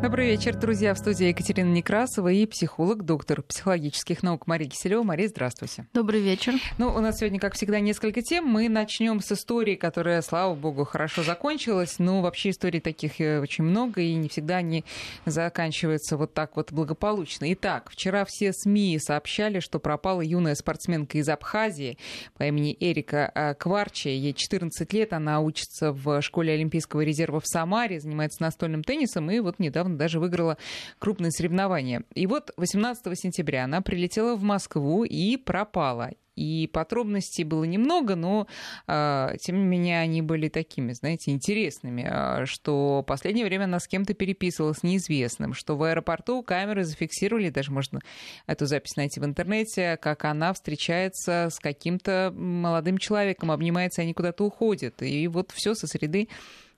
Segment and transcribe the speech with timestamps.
[0.00, 0.94] Добрый вечер, друзья.
[0.94, 5.02] В студии Екатерина Некрасова и психолог, доктор психологических наук Мария Киселева.
[5.02, 5.88] Мария, здравствуйте.
[5.92, 6.54] Добрый вечер.
[6.78, 8.46] Ну, у нас сегодня, как всегда, несколько тем.
[8.46, 11.98] Мы начнем с истории, которая, слава богу, хорошо закончилась.
[11.98, 14.84] Но вообще историй таких э, очень много, и не всегда они
[15.26, 17.52] заканчиваются вот так вот благополучно.
[17.54, 21.98] Итак, вчера все СМИ сообщали, что пропала юная спортсменка из Абхазии
[22.36, 24.08] по имени Эрика э, Кварчи.
[24.08, 29.40] Ей 14 лет, она учится в школе Олимпийского резерва в Самаре, занимается настольным теннисом, и
[29.40, 30.58] вот недавно даже выиграла
[30.98, 32.04] крупные соревнования.
[32.14, 36.10] И вот 18 сентября она прилетела в Москву и пропала.
[36.38, 38.46] И подробностей было немного, но
[38.86, 43.80] э, тем не менее они были такими, знаете, интересными, э, что в последнее время она
[43.80, 48.00] с кем-то переписывалась неизвестным, что в аэропорту камеры зафиксировали, даже можно
[48.46, 54.44] эту запись найти в интернете, как она встречается с каким-то молодым человеком, обнимается, они куда-то
[54.44, 55.02] уходят.
[55.02, 56.28] И вот все со среды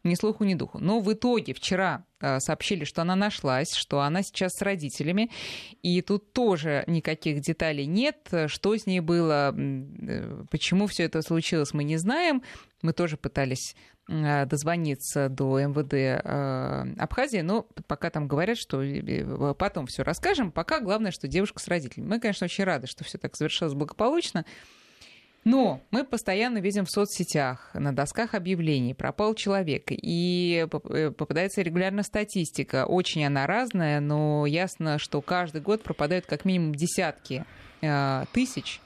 [0.04, 0.78] ни слуху, ни духу.
[0.78, 5.30] Но в итоге вчера э, сообщили, что она нашлась, что она сейчас с родителями,
[5.82, 8.28] и тут тоже никаких деталей нет.
[8.46, 12.42] Что с ней было, э, почему все это случилось, мы не знаем.
[12.82, 13.76] Мы тоже пытались
[14.08, 16.24] э, дозвониться до МВД
[17.00, 18.82] Абхазии, но пока там говорят, что
[19.54, 20.50] потом все расскажем.
[20.50, 22.08] Пока главное, что девушка с родителями.
[22.08, 24.46] Мы, конечно, очень рады, что все так завершилось благополучно.
[25.44, 32.02] Но мы постоянно видим в соцсетях, на досках объявлений пропал человек, и э, попадается регулярно
[32.02, 32.84] статистика.
[32.84, 37.44] Очень она разная, но ясно, что каждый год пропадают как минимум десятки
[37.80, 38.80] э, тысяч.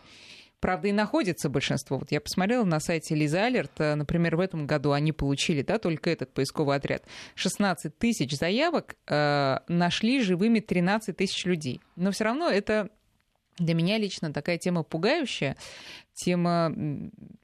[0.65, 1.99] Правда, и находится большинство.
[1.99, 5.79] Вот я посмотрела на сайте Лиза Алерт, э, например, в этом году они получили, да,
[5.79, 11.83] только этот поисковый отряд, 16 тысяч заявок, э, нашли живыми 13 тысяч людей.
[11.97, 12.89] Но все равно это
[13.59, 15.57] для меня лично такая тема пугающая,
[16.15, 16.75] тема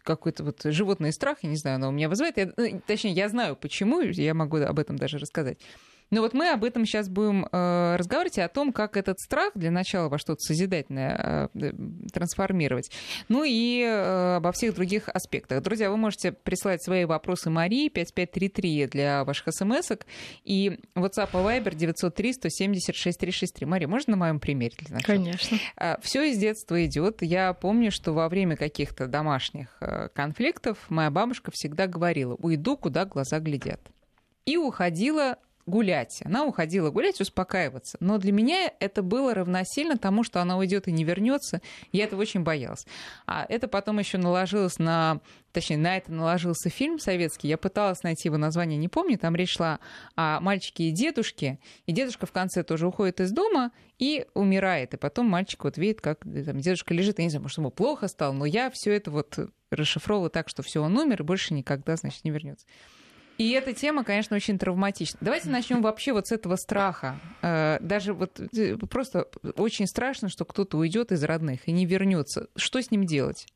[0.03, 2.37] какой-то вот животный страх, я не знаю, она у меня вызывает.
[2.37, 5.59] Я, ну, точнее, я знаю почему, я могу об этом даже рассказать.
[6.11, 9.53] Но вот мы об этом сейчас будем э, разговаривать, и о том, как этот страх
[9.55, 11.73] для начала во что-то созидательное э,
[12.13, 12.91] трансформировать.
[13.29, 15.63] Ну и э, обо всех других аспектах.
[15.63, 19.93] Друзья, вы можете прислать свои вопросы Марии 5533 для ваших смс
[20.45, 23.67] и WhatsApp и Viber 903 176 363.
[23.67, 25.17] Мария, можно на моем примере для начала?
[25.17, 25.59] Конечно.
[26.03, 27.23] Все из детства идет.
[27.23, 33.05] Я помню, что во время каких-то домашних э, конфликтов моя бабушка всегда говорила, уйду, куда
[33.05, 33.81] глаза глядят.
[34.47, 35.39] И уходила
[35.71, 36.21] гулять.
[36.25, 37.97] Она уходила гулять, успокаиваться.
[38.01, 41.63] Но для меня это было равносильно тому, что она уйдет и не вернется.
[41.93, 42.87] Я этого очень боялась.
[43.27, 45.21] А это потом еще наложилось на...
[45.53, 47.49] Точнее, на это наложился фильм советский.
[47.49, 49.19] Я пыталась найти его название, не помню.
[49.19, 49.81] Там речь шла
[50.15, 51.59] о мальчике и дедушке.
[51.87, 54.95] И дедушка в конце тоже уходит из дома и умирает.
[54.95, 57.19] И потом мальчик вот видит, как там, дедушка лежит.
[57.19, 59.39] Я не знаю, может, ему плохо стало, но я все это вот
[59.71, 62.67] расшифровывала так, что все, он умер и больше никогда, значит, не вернется.
[63.41, 65.17] И эта тема, конечно, очень травматична.
[65.23, 67.19] Давайте начнем вообще вот с этого страха.
[67.41, 72.49] Э, даже вот э, просто очень страшно, что кто-то уйдет из родных и не вернется.
[72.55, 73.47] Что с ним делать?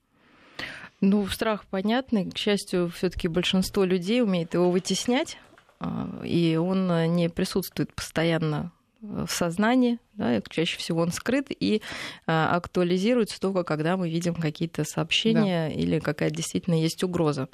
[1.02, 2.30] Ну, страх понятный.
[2.30, 5.36] К счастью, все-таки большинство людей умеет его вытеснять,
[5.80, 8.72] а, и он не присутствует постоянно
[9.02, 11.82] в сознании, да, чаще всего он скрыт и
[12.26, 15.74] а, актуализируется только когда мы видим какие-то сообщения да.
[15.74, 17.50] или какая-то действительно есть угроза.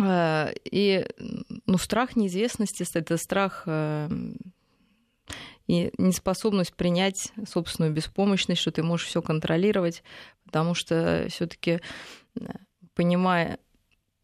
[0.00, 1.06] Э, и
[1.66, 4.08] ну, страх неизвестности— это страх э,
[5.66, 10.02] и неспособность принять собственную беспомощность, что ты можешь все контролировать,
[10.44, 11.80] потому что все-таки
[12.36, 12.40] э,
[12.94, 13.58] понимая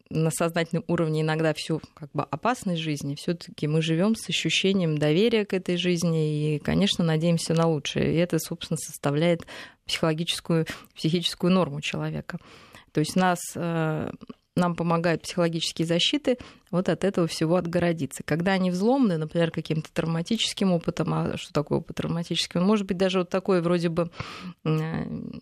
[0.09, 5.45] на сознательном уровне иногда всю как бы опасность жизни, все-таки мы живем с ощущением доверия
[5.45, 8.13] к этой жизни и, конечно, надеемся на лучшее.
[8.13, 9.47] И это, собственно, составляет
[9.85, 12.39] психологическую, психическую норму человека.
[12.91, 13.39] То есть нас
[14.55, 16.37] нам помогают психологические защиты,
[16.71, 18.23] вот от этого всего отгородиться.
[18.23, 22.59] Когда они взломаны, например, каким-то травматическим опытом, а что такое опыт травматический?
[22.59, 24.09] Он может быть даже вот такой вроде бы...
[24.63, 24.81] Ну,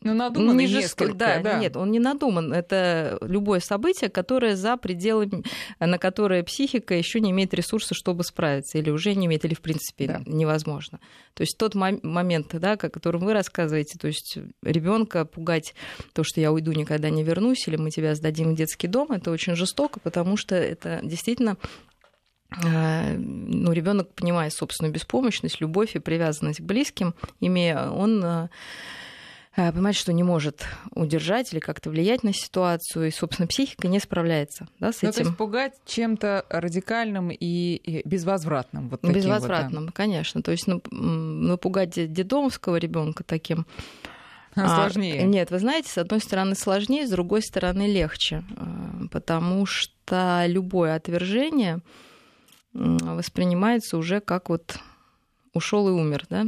[0.01, 1.59] надуманный не несколько, да, да.
[1.59, 2.51] Нет, он не надуман.
[2.51, 5.43] Это любое событие, которое за пределами,
[5.79, 9.61] на которое психика еще не имеет ресурса, чтобы справиться, или уже не имеет, или в
[9.61, 10.21] принципе да.
[10.25, 10.99] невозможно.
[11.35, 15.75] То есть тот момент, да, о котором вы рассказываете, то есть ребенка пугать
[16.13, 19.31] то, что я уйду, никогда не вернусь, или мы тебя сдадим в детский дом, это
[19.31, 21.18] очень жестоко, потому что это действительно
[22.63, 28.49] э, ну, ребенок, понимая собственную беспомощность, любовь и привязанность к близким, имея, он э,
[29.55, 33.99] э, понимает, что не может удержать или как-то влиять на ситуацию, и, собственно, психика не
[33.99, 35.23] справляется да, с ну, этим.
[35.23, 38.89] То есть пугать чем-то радикальным и безвозвратным.
[38.89, 39.93] Вот безвозвратным, вот, да?
[39.93, 40.41] конечно.
[40.41, 43.65] То есть ну, напугать детдомовского ребенка таким
[44.67, 45.21] сложнее.
[45.21, 50.43] А, нет, вы знаете, с одной стороны сложнее, с другой стороны легче, а, потому что
[50.47, 51.79] любое отвержение
[52.73, 54.77] воспринимается уже как вот
[55.53, 56.45] ушел и умер, да.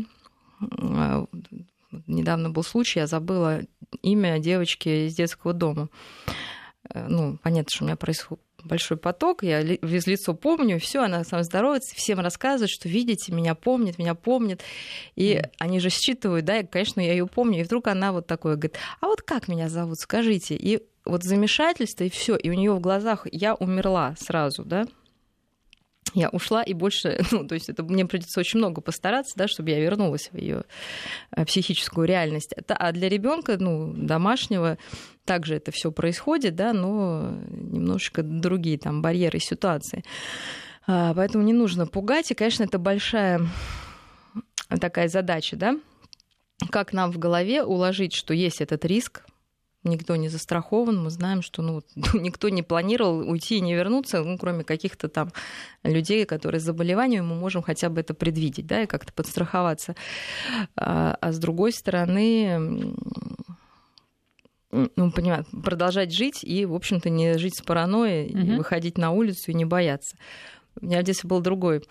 [0.60, 1.26] А,
[2.08, 3.62] недавно был случай, я забыла
[4.02, 5.90] имя девочки из детского дома.
[6.90, 11.24] Э, ну, понятно, что у меня происходит большой поток, я без лицо помню, все, она
[11.24, 14.62] сам здоровается, всем рассказывает, что видите, меня помнит, меня помнит.
[15.16, 15.52] И mm.
[15.60, 17.60] они же считывают, да, и, конечно, я ее помню.
[17.60, 20.56] И вдруг она вот такое говорит, а вот как меня зовут, скажите.
[20.56, 24.86] И вот замешательство, и все, и у нее в глазах я умерла сразу, да,
[26.14, 29.70] я ушла и больше, ну, то есть это мне придется очень много постараться, да, чтобы
[29.70, 30.64] я вернулась в ее
[31.36, 32.54] э, психическую реальность.
[32.68, 34.78] А для ребенка, ну, домашнего,
[35.26, 40.04] также это все происходит, да, но немножечко другие там барьеры ситуации.
[40.88, 43.48] А, поэтому не нужно пугать, и, конечно, это большая
[44.80, 45.78] такая задача, да,
[46.70, 49.26] как нам в голове уложить, что есть этот риск,
[49.84, 51.04] никто не застрахован.
[51.04, 51.82] Мы знаем, что ну,
[52.14, 55.32] никто не планировал уйти и не вернуться, ну, кроме каких-то там
[55.84, 59.96] людей, которые с заболеванием, мы можем хотя бы это предвидеть, да, и как-то подстраховаться.
[60.76, 62.94] А, а с другой стороны,
[64.72, 68.58] ну, понимаю, продолжать жить и, в общем-то, не жить с паранойей, угу.
[68.58, 70.16] выходить на улицу и не бояться.
[70.80, 71.84] У меня в детстве был другой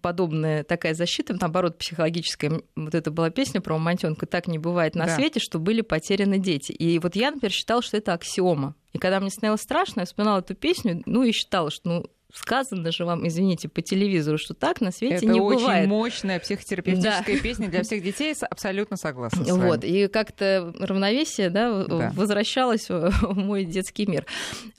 [0.00, 2.62] подобная такая защита, наоборот, психологическая.
[2.76, 5.16] Вот это была песня про мамонтенка «Так не бывает на да.
[5.16, 6.72] свете», что были потеряны дети.
[6.72, 8.74] И вот я, например, считала, что это аксиома.
[8.92, 12.90] И когда мне становилось страшно, я вспоминала эту песню, ну и считала, что ну, сказано
[12.92, 15.60] же вам, извините, по телевизору, что так на свете это не бывает.
[15.60, 17.42] Это очень мощная психотерапевтическая да.
[17.42, 19.44] песня для всех детей, абсолютно согласна.
[19.44, 22.12] С вот, и как-то равновесие да, да.
[22.14, 24.26] возвращалось в мой детский мир.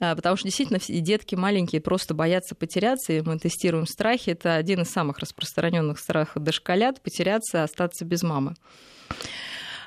[0.00, 4.30] А, потому что действительно все детки маленькие просто боятся потеряться, и мы тестируем страхи.
[4.30, 8.54] Это один из самых распространенных страхов дошколят потеряться, остаться без мамы.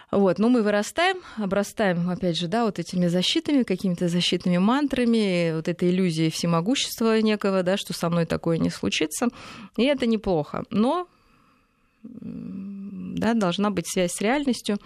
[0.09, 5.67] Вот, но мы вырастаем, обрастаем, опять же, да, вот этими защитами, какими-то защитными мантрами, вот
[5.67, 9.27] этой иллюзией всемогущества некого, да, что со мной такое не случится.
[9.75, 10.63] И это неплохо.
[10.69, 11.07] Но
[12.03, 14.77] да, должна быть связь с реальностью,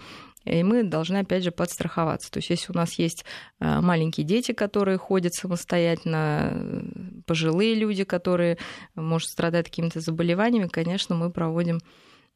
[0.44, 2.28] и мы должны, опять же, подстраховаться.
[2.32, 3.24] То есть, если у нас есть
[3.60, 6.82] э, маленькие дети, которые ходят самостоятельно,
[7.26, 8.58] пожилые люди, которые,
[8.96, 11.86] может, страдают какими-то заболеваниями, конечно, мы проводим Э,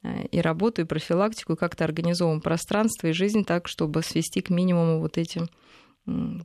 [0.03, 5.01] и работу, и профилактику, и как-то организовываем пространство и жизнь так, чтобы свести к минимуму
[5.01, 5.43] вот эти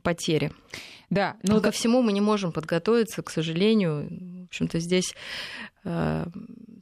[0.02, 0.52] потери.
[1.08, 4.08] Да, но ко всему мы не можем подготовиться, к сожалению.
[4.42, 5.14] В общем-то, здесь
[5.84, 6.26] э,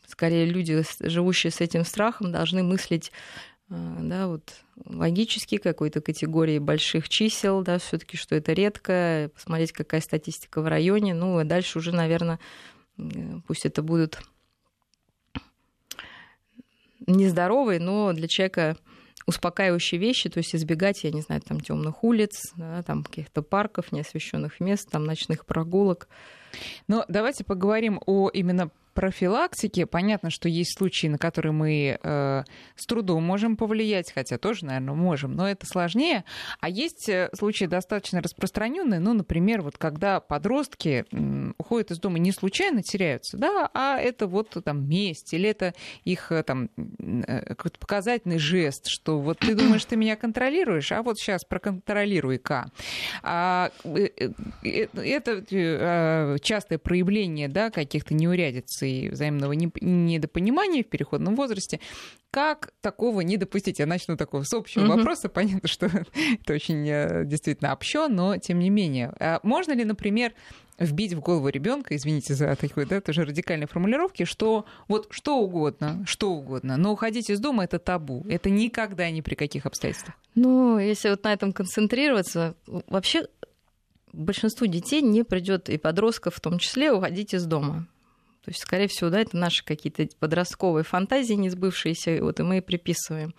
[0.06, 3.12] скорее люди, живущие с этим страхом, должны мыслить
[3.68, 4.54] э, да, вот,
[4.86, 11.12] логически какой-то категории больших чисел, да, все-таки, что это редко, посмотреть, какая статистика в районе.
[11.12, 12.38] Ну, а дальше уже, наверное,
[13.46, 14.22] пусть это будут
[17.06, 18.76] нездоровые, но для человека
[19.26, 23.92] успокаивающие вещи, то есть избегать, я не знаю, там темных улиц, да, там каких-то парков,
[23.92, 26.08] неосвещенных мест, там ночных прогулок.
[26.88, 32.42] Но давайте поговорим о именно профилактике понятно, что есть случаи, на которые мы э,
[32.76, 36.24] с трудом можем повлиять, хотя тоже, наверное, можем, но это сложнее.
[36.60, 41.04] А есть э, случаи достаточно распространенные, ну, например, вот когда подростки
[41.58, 46.32] уходят из дома не случайно теряются, да, а это вот там месть или это их
[46.32, 51.18] э, там э, какой-то показательный жест, что вот ты думаешь, ты меня контролируешь, а вот
[51.18, 52.70] сейчас проконтролируй-ка.
[53.22, 54.08] А, э,
[54.62, 61.80] это э, частое проявление, да, каких-то неурядиц и взаимного недопонимания в переходном возрасте.
[62.30, 63.78] Как такого не допустить?
[63.78, 64.96] Я начну такого с общего mm-hmm.
[64.96, 65.28] вопроса.
[65.28, 65.86] Понятно, что
[66.42, 69.12] это очень э, действительно общо, но тем не менее.
[69.18, 70.32] А можно ли, например,
[70.80, 76.02] вбить в голову ребенка, извините за такой, да, тоже радикальной формулировки, что вот что угодно,
[76.06, 80.16] что угодно, но уходить из дома это табу, это никогда ни при каких обстоятельствах.
[80.34, 83.26] Ну, если вот на этом концентрироваться, вообще
[84.12, 87.86] большинству детей не придет и подростков в том числе уходить из дома.
[88.44, 92.58] То есть, скорее всего, да, это наши какие-то подростковые фантазии не сбывшиеся, вот, и мы
[92.58, 93.34] и приписываем.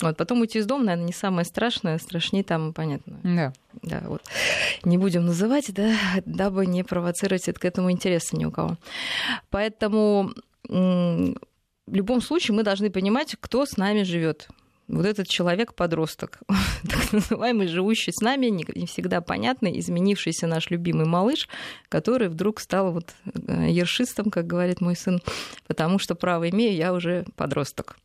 [0.00, 3.18] Вот, потом уйти из дома, наверное, не самое страшное, страшнее там, понятно.
[3.22, 3.52] Да.
[3.82, 4.22] Да, вот.
[4.84, 8.76] Не будем называть, да, дабы не провоцировать к этому интереса ни у кого.
[9.48, 10.32] Поэтому
[10.68, 11.34] в
[11.86, 14.48] любом случае мы должны понимать, кто с нами живет
[14.88, 16.40] вот этот человек-подросток,
[16.88, 21.48] так называемый, живущий с нами, не всегда понятный, изменившийся наш любимый малыш,
[21.88, 25.20] который вдруг стал вот э, ершистом, как говорит мой сын,
[25.66, 27.96] потому что право имею, я уже подросток.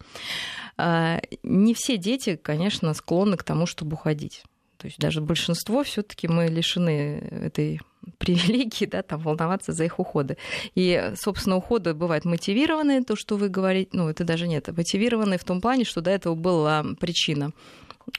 [0.77, 4.43] А, не все дети, конечно, склонны к тому, чтобы уходить.
[4.77, 7.81] То есть даже большинство все-таки мы лишены этой
[8.17, 10.37] привилегии, да, там волноваться за их уходы.
[10.75, 15.43] И, собственно, уходы бывают мотивированные, то, что вы говорите, ну, это даже нет, мотивированные в
[15.43, 17.51] том плане, что до этого была причина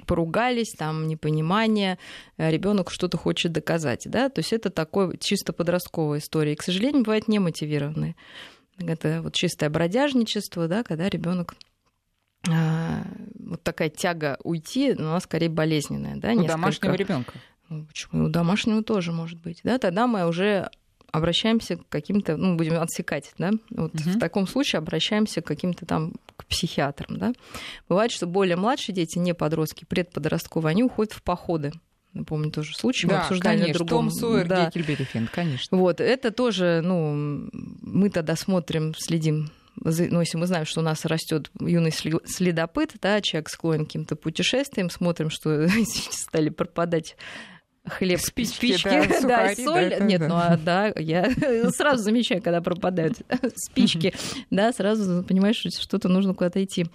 [0.06, 1.98] поругались, там непонимание,
[2.38, 6.52] ребенок что-то хочет доказать, да, то есть это такой чисто подростковая история.
[6.52, 8.14] И, к сожалению, бывает немотивированные.
[8.78, 11.54] Это вот чистое бродяжничество, да, когда ребенок
[12.48, 13.02] а,
[13.38, 16.52] вот такая тяга уйти, но она скорее болезненная, да, у несколько...
[16.52, 17.32] домашнего ребенка.
[17.72, 18.26] Ну, почему?
[18.26, 19.78] У домашнего тоже может быть, да.
[19.78, 20.70] Тогда мы уже
[21.12, 24.10] обращаемся к каким-то, ну, будем отсекать, да, вот угу.
[24.10, 27.32] в таком случае обращаемся к каким-то там к психиатрам, да.
[27.88, 31.72] Бывает, что более младшие дети, не подростки, предподростковые, они уходят в походы.
[32.14, 34.08] Напомню, тоже случай, да, мы обсуждали конечно, на другом.
[34.08, 34.66] Том Сойер, да.
[34.66, 35.76] Геккельбери Финн, конечно.
[35.78, 41.04] Вот, это тоже, ну, мы тогда смотрим, следим ну, если мы знаем, что у нас
[41.06, 45.66] растет юный следопыт, да, человек склонен к каким-то путешествиям, смотрим, что
[46.10, 47.16] стали пропадать
[47.86, 49.90] хлеб, спички, спички да, да, соль.
[49.90, 50.28] Да, Нет, да.
[50.28, 51.30] ну а да, я
[51.70, 53.18] сразу замечаю, когда пропадают
[53.56, 54.14] спички,
[54.50, 56.86] да, сразу понимаешь, что что-то нужно куда-то идти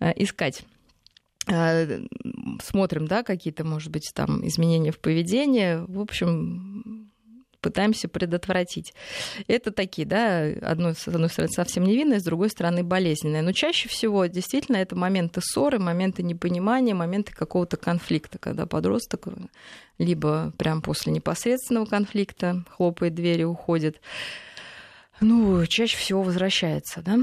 [0.00, 0.62] э, искать
[1.46, 2.00] э,
[2.62, 5.84] смотрим, да, какие-то, может быть, там изменения в поведении.
[5.86, 7.03] В общем,
[7.64, 8.92] пытаемся предотвратить.
[9.48, 13.40] Это такие, да, одной, с одной стороны, совсем невинные, с другой стороны, болезненные.
[13.40, 19.28] Но чаще всего действительно это моменты ссоры, моменты непонимания, моменты какого-то конфликта, когда подросток
[19.96, 23.98] либо прям после непосредственного конфликта хлопает дверь и уходит,
[25.20, 27.18] ну, чаще всего возвращается, да?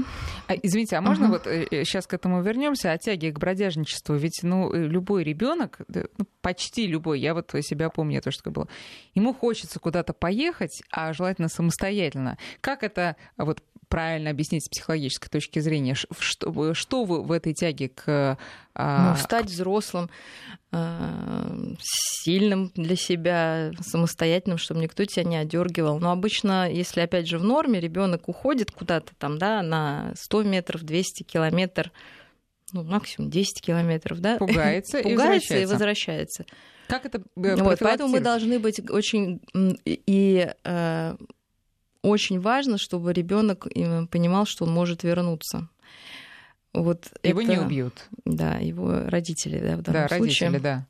[0.48, 1.28] А, извините, а можно uh-huh.
[1.28, 1.44] вот
[1.86, 4.14] сейчас э, к этому вернемся, о тяге к бродяжничеству?
[4.16, 8.68] Ведь, ну, э, любой ребенок, ну, почти любой, я вот себя помню, это что было,
[9.14, 12.38] ему хочется куда-то поехать, а желательно самостоятельно.
[12.60, 15.94] Как это вот правильно объяснить с психологической точки зрения?
[15.94, 18.38] Что, что вы в этой тяге к...
[18.74, 20.08] А, ну, стать взрослым,
[20.70, 21.46] а,
[22.24, 25.98] сильным для себя, самостоятельным, чтобы никто тебя не одергивал.
[25.98, 30.82] Но обычно, если опять же в норме, ребенок уходит куда-то там, да, на 100 метров,
[30.82, 31.92] 200 километров,
[32.72, 34.38] ну, максимум 10 километров, да?
[34.38, 36.46] Пугается, и Пугается и возвращается.
[36.88, 39.40] Как это вот, Поэтому мы должны быть очень
[39.84, 41.16] и э,
[42.02, 43.66] очень важно, чтобы ребенок
[44.10, 45.68] понимал, что он может вернуться.
[46.72, 48.06] Вот его это, не убьют.
[48.24, 50.48] Да, его родители, да, в данном да, случае.
[50.48, 50.86] Родители, да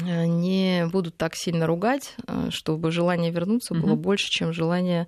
[0.00, 3.82] не будут так сильно ругать, э, чтобы желание вернуться угу.
[3.82, 5.06] было больше, чем желание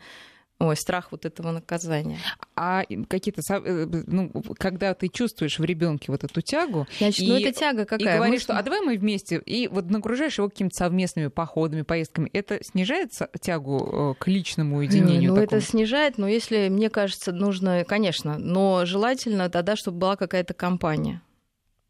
[0.61, 2.19] Ой, страх вот этого наказания.
[2.55, 7.43] А какие-то, э, ну, когда ты чувствуешь в ребенке вот эту тягу, Значит, ну, и,
[7.43, 8.15] ну это тяга какая?
[8.15, 12.31] И говоришь, что а давай мы вместе, и вот нагружаешь его какими-то совместными походами, поездками,
[12.33, 15.35] это снижает тягу э, к личному уединению?
[15.35, 15.59] Ну, такому?
[15.59, 21.21] это снижает, но если, мне кажется, нужно, конечно, но желательно тогда, чтобы была какая-то компания.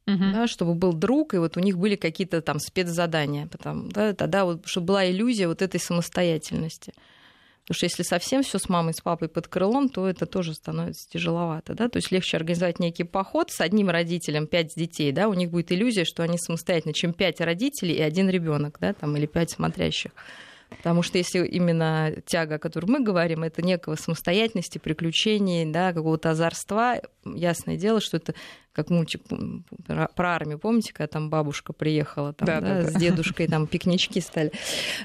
[0.06, 0.25] Угу.
[0.33, 4.44] Да, чтобы был друг, и вот у них были какие-то там спецзадания, потому, да, тогда
[4.44, 6.92] вот, чтобы была иллюзия вот этой самостоятельности.
[7.64, 11.09] Потому что если совсем все с мамой, с папой под крылом, то это тоже становится
[11.09, 11.75] тяжеловато.
[11.75, 11.88] Да?
[11.88, 15.12] То есть легче организовать некий поход с одним родителем, пять детей.
[15.12, 15.28] Да?
[15.28, 18.92] У них будет иллюзия, что они самостоятельны, чем пять родителей и один ребенок, да?
[18.92, 20.12] там, или пять смотрящих.
[20.76, 26.30] Потому что если именно тяга, о которой мы говорим, это некого самостоятельности, приключений, да, какого-то
[26.30, 28.35] озорства, ясное дело, что это
[28.73, 29.23] как мультик
[29.87, 34.21] про армию, помните, когда там бабушка приехала там, да, да, да, с дедушкой, там пикнички
[34.21, 34.52] стали,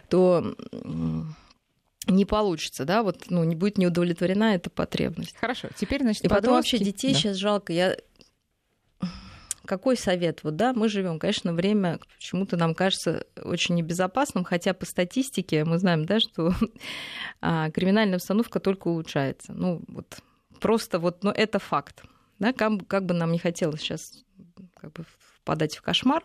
[0.09, 0.55] то
[2.09, 5.35] не получится, да, вот, ну, не будет не удовлетворена эта потребность.
[5.37, 7.19] Хорошо, теперь, значит, И потом вообще детей да.
[7.19, 7.73] сейчас жалко.
[7.73, 7.97] Я
[9.69, 10.43] какой совет?
[10.43, 15.77] Вот да, мы живем, конечно, время почему-то нам кажется очень небезопасным, хотя по статистике мы
[15.77, 16.55] знаем, да, что
[17.41, 19.53] а, криминальная обстановка только улучшается.
[19.53, 20.17] Ну вот
[20.59, 22.03] просто вот, но ну, это факт.
[22.39, 24.23] Да, как, как бы нам не хотелось сейчас
[24.73, 25.05] как бы
[25.43, 26.23] впадать в кошмар.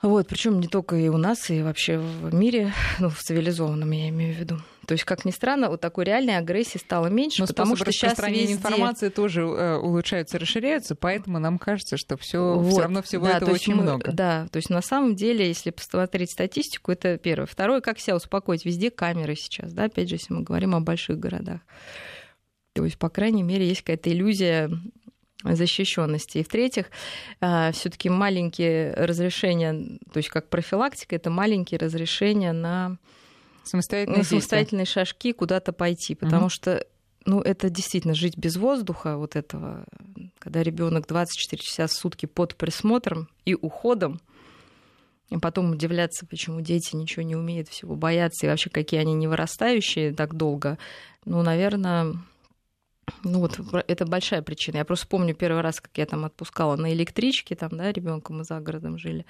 [0.00, 4.08] Вот, причем не только и у нас, и вообще в мире, ну, в цивилизованном, я
[4.10, 4.58] имею в виду.
[4.86, 8.18] То есть, как ни странно, вот такой реальной агрессии стало меньше, Но потому что сейчас
[8.18, 8.54] везде...
[8.54, 13.36] информации тоже э, улучшаются, расширяются, поэтому нам кажется, что все вот, все равно всего да,
[13.36, 14.12] этого очень мы, много.
[14.12, 17.46] Да, то есть на самом деле, если посмотреть статистику, это первое.
[17.46, 18.64] Второе, как себя успокоить?
[18.64, 21.60] Везде камеры сейчас, да, опять же, если мы говорим о больших городах.
[22.72, 24.70] То есть, по крайней мере, есть какая-то иллюзия
[25.44, 26.38] защищенности.
[26.38, 26.86] И в-третьих,
[27.40, 32.98] а, все-таки маленькие разрешения, то есть как профилактика, это маленькие разрешения на
[33.64, 36.50] самостоятельные, на самостоятельные шажки куда-то пойти, потому угу.
[36.50, 36.86] что
[37.24, 39.84] ну, это действительно жить без воздуха, вот этого,
[40.38, 44.20] когда ребенок 24 часа в сутки под присмотром и уходом,
[45.28, 49.26] и потом удивляться, почему дети ничего не умеют, всего боятся, и вообще какие они не
[49.26, 50.78] вырастающие так долго.
[51.26, 52.14] Ну, наверное,
[53.24, 54.78] ну вот это большая причина.
[54.78, 58.44] Я просто помню первый раз, как я там отпускала на электричке, там, да, ребенка мы
[58.44, 59.26] за городом жили.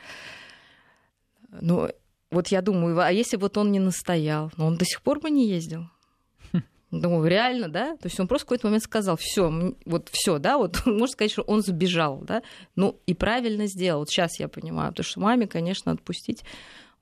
[1.61, 1.91] Ну,
[2.31, 5.21] вот я думаю, а если вот он не настоял, но ну, он до сих пор
[5.21, 5.89] бы не ездил.
[6.91, 7.97] Ну, реально, да?
[7.97, 11.33] То есть он просто в какой-то момент сказал, все, вот все, да, вот можно сказать,
[11.33, 12.43] что он сбежал, да?
[12.77, 14.01] Ну, и правильно сделал.
[14.01, 16.45] Вот сейчас я понимаю, потому что маме, конечно, отпустить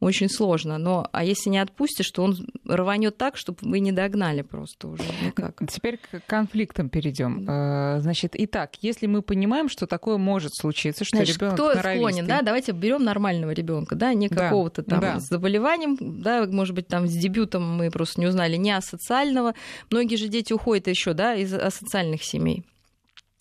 [0.00, 0.78] очень сложно.
[0.78, 2.36] Но а если не отпустишь, то он
[2.66, 5.60] рванет так, чтобы вы не догнали просто уже никак.
[5.68, 7.44] Теперь к конфликтам перейдем.
[7.44, 8.00] Да.
[8.00, 12.72] Значит, итак, если мы понимаем, что такое может случиться, что ребенок кто склонен, да, давайте
[12.72, 15.20] берем нормального ребенка, да, не какого-то там да.
[15.20, 19.54] с заболеванием, да, может быть, там с дебютом мы просто не узнали, не асоциального.
[19.90, 22.64] Многие же дети уходят еще, да, из асоциальных семей.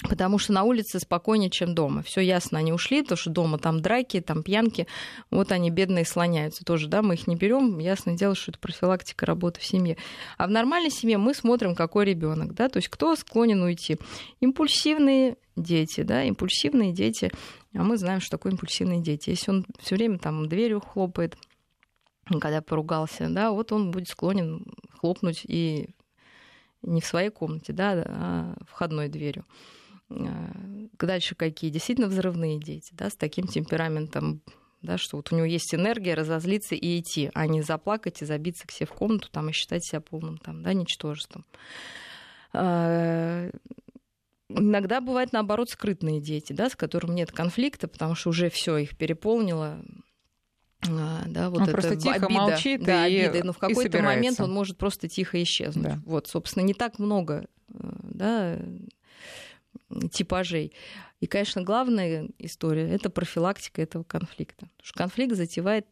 [0.04, 2.04] Потому что на улице спокойнее, чем дома.
[2.04, 4.88] Все ясно, они ушли, потому что дома там драки, там пьянки.
[5.32, 7.80] Вот они бедные слоняются тоже, да, мы их не берем.
[7.80, 9.96] Ясное дело, что это профилактика работы в семье.
[10.38, 13.98] А в нормальной семье мы смотрим, какой ребенок, да, то есть кто склонен уйти.
[14.42, 17.32] Импульсивные дети, да, импульсивные дети.
[17.74, 19.30] А мы знаем, что такое импульсивные дети.
[19.30, 21.38] Если он все время там дверью хлопает,
[22.42, 24.66] когда поругался, да, вот он будет склонен
[25.00, 25.88] хлопнуть и
[26.82, 29.46] не в своей комнате, да, а входной дверью.
[30.10, 30.52] А,
[31.00, 31.70] дальше какие?
[31.70, 34.42] Действительно взрывные дети, да, с таким темпераментом,
[34.82, 38.68] да, что вот у него есть энергия разозлиться и идти, а не заплакать и забиться
[38.68, 41.46] к себе в комнату там, и считать себя полным там, да, ничтожеством.
[42.54, 43.50] А,
[44.50, 48.98] иногда бывает наоборот скрытные дети, да, с которыми нет конфликта, потому что уже все их
[48.98, 49.84] переполнило,
[50.88, 53.46] а, да, вот он это просто тихо обида, молчит да, и обида.
[53.46, 55.84] Но в какой-то момент он может просто тихо исчезнуть.
[55.84, 56.00] Да.
[56.06, 58.60] Вот, собственно, не так много э, да,
[60.12, 60.74] типажей.
[61.20, 64.66] И, конечно, главная история— это профилактика этого конфликта.
[64.66, 65.88] Потому что конфликт затевает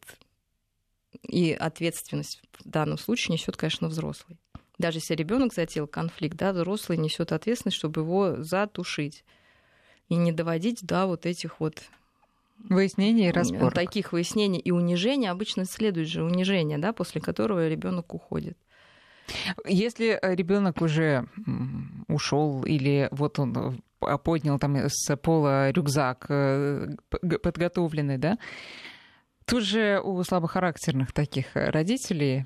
[1.22, 4.38] и ответственность в данном случае несет, конечно, взрослый.
[4.78, 9.24] Даже если ребенок затеял конфликт, да, взрослый несет ответственность, чтобы его затушить
[10.08, 11.82] и не доводить до вот этих вот
[12.68, 13.74] Выяснений и разборок.
[13.74, 18.56] Таких выяснений и унижения обычно следует же унижение, да, после которого ребенок уходит.
[19.64, 21.26] Если ребенок уже
[22.08, 26.88] ушел или вот он э, поднял там с пола рюкзак э,
[27.42, 28.38] подготовленный, да,
[29.44, 32.44] тут же у слабохарактерных таких родителей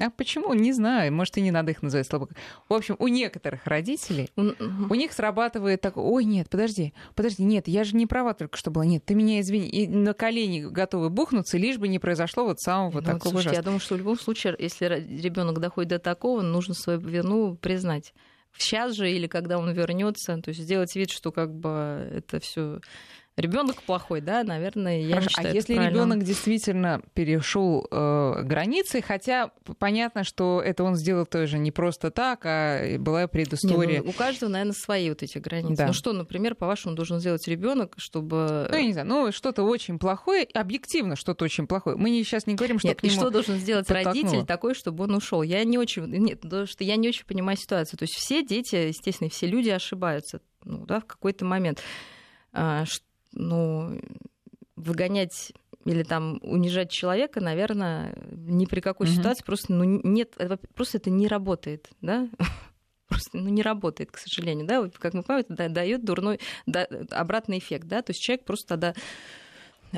[0.00, 0.54] а почему?
[0.54, 1.12] Не знаю.
[1.12, 2.28] Может, и не надо их называть слабо.
[2.68, 7.84] В общем, у некоторых родителей, у них срабатывает так, ой, нет, подожди, подожди, нет, я
[7.84, 8.84] же не права только что была.
[8.84, 9.68] Нет, ты меня извини.
[9.68, 13.62] И на колени готовы бухнуться, лишь бы не произошло вот самого ну, такого слушайте, Я
[13.62, 18.12] думаю, что в любом случае, если ребенок доходит до такого, нужно свою вину признать
[18.56, 22.80] сейчас же или когда он вернется, то есть сделать вид, что как бы это все
[23.36, 25.24] ребенок плохой, да, наверное, я Хорошо.
[25.24, 25.52] не считаю.
[25.52, 31.70] А если ребенок действительно перешел э, границы, хотя понятно, что это он сделал тоже не
[31.70, 33.98] просто так, а была предыстория.
[33.98, 35.76] Не, ну, у каждого, наверное, свои вот эти границы.
[35.76, 35.86] Да.
[35.88, 38.68] Ну что, например, по-вашему, должен сделать ребенок, чтобы.
[38.70, 41.96] Ну, я не знаю, ну что-то очень плохое, объективно что-то очень плохое.
[41.96, 44.24] Мы сейчас не говорим, что Нет, к нему и что должен сделать подтолкнуло.
[44.24, 45.42] родитель такой, чтобы он ушел?
[45.42, 47.98] Я не очень, нет, потому что я не очень понимаю ситуацию.
[47.98, 51.82] То есть все дети, естественно, все люди ошибаются, ну да, в какой-то момент.
[52.52, 52.84] А,
[53.32, 54.00] ну,
[54.76, 55.52] выгонять
[55.84, 59.14] или там унижать человека, наверное, ни при какой угу.
[59.14, 60.36] ситуации просто ну, нет,
[60.74, 62.28] просто это не работает, да?
[63.08, 66.86] Просто ну, не работает, к сожалению, да, вот, как мы понимаем, это дает дурной да,
[67.10, 68.94] обратный эффект, да, то есть человек просто тогда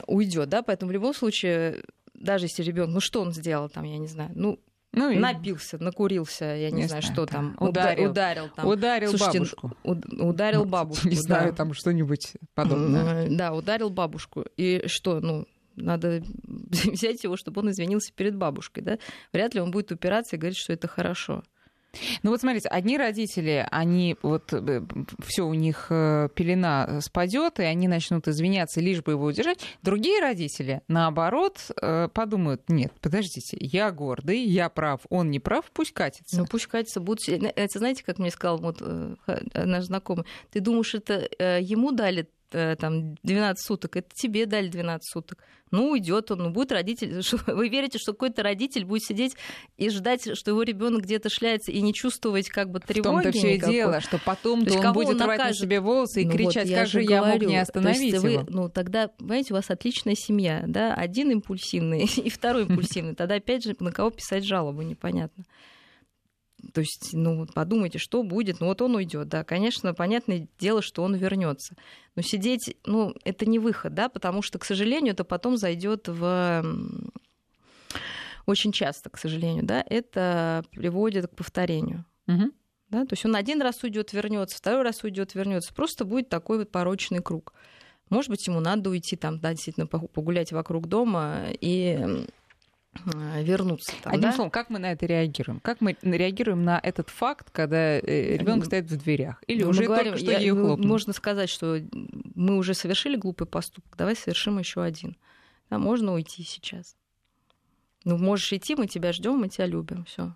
[0.07, 3.99] уйдет, да, поэтому в любом случае, даже если ребенок, ну что он сделал там, я
[3.99, 4.59] не знаю, ну
[4.92, 8.66] ну, напился, накурился, я не, не знаю, знаю, что там, ударил, ударил, там.
[8.66, 11.57] ударил Слушайте, бабушку, ударил бабушку, не знаю, да.
[11.57, 13.28] там что-нибудь подобное.
[13.31, 18.98] Да, ударил бабушку, и что, ну надо взять его, чтобы он извинился перед бабушкой, да?
[19.33, 21.42] Вряд ли он будет упираться и говорить, что это хорошо.
[22.22, 24.83] Ну вот смотрите, одни родители, они вот э,
[25.24, 29.61] все у них э, пелена спадет, и они начнут извиняться, лишь бы его удержать.
[29.83, 35.92] Другие родители, наоборот, э, подумают, нет, подождите, я гордый, я прав, он не прав, пусть
[35.92, 36.38] катится.
[36.38, 37.28] Ну пусть катится, будут...
[37.28, 38.83] Это знаете, как мне сказал вот
[39.55, 41.28] наш знакомый, ты думаешь, это
[41.59, 45.45] ему дали там 12 суток, это тебе дали 12 суток.
[45.73, 47.23] Ну, уйдет он, ну, будет родитель.
[47.47, 49.35] Вы верите, что какой-то родитель будет сидеть
[49.79, 53.33] и ждать, что его ребенок где-то шляется и не чувствовать как бы тревоги В том-то
[53.33, 56.33] все и дело, что потом то он будет он рвать на себе волосы и ну,
[56.33, 58.23] кричать, вот, как же я говорю, мог не остановить его.
[58.23, 63.15] Вы, ну, тогда, понимаете, у вас отличная семья, да, один импульсивный и второй импульсивный.
[63.15, 65.45] Тогда, опять же, на кого писать жалобу, непонятно.
[66.72, 68.61] То есть, ну, подумайте, что будет.
[68.61, 69.44] Ну, вот он уйдет, да.
[69.44, 71.77] Конечно, понятное дело, что он вернется.
[72.14, 76.64] Но сидеть, ну, это не выход, да, потому что, к сожалению, это потом зайдет в
[78.46, 82.05] очень часто, к сожалению, да, это приводит к повторению.
[82.27, 82.51] Угу.
[82.88, 83.01] Да?
[83.07, 85.72] То есть он один раз уйдет, вернется, второй раз уйдет, вернется.
[85.72, 87.55] Просто будет такой вот порочный круг.
[88.11, 92.27] Может быть, ему надо уйти там, да, действительно погулять вокруг дома и
[93.05, 93.92] вернуться.
[94.02, 94.37] Там, Одним да?
[94.37, 95.61] словом, как мы на это реагируем?
[95.61, 99.42] Как мы реагируем на этот факт, когда э, ребенок стоит в дверях?
[99.46, 100.88] Или ну, уже говорим, только что я, ее ну, хлопнул?
[100.88, 101.81] Можно сказать, что
[102.35, 105.16] мы уже совершили глупый поступок, давай совершим еще один.
[105.70, 106.96] Да, можно уйти сейчас.
[108.05, 110.05] Ну, можешь идти, мы тебя ждем, мы тебя любим.
[110.05, 110.35] Все.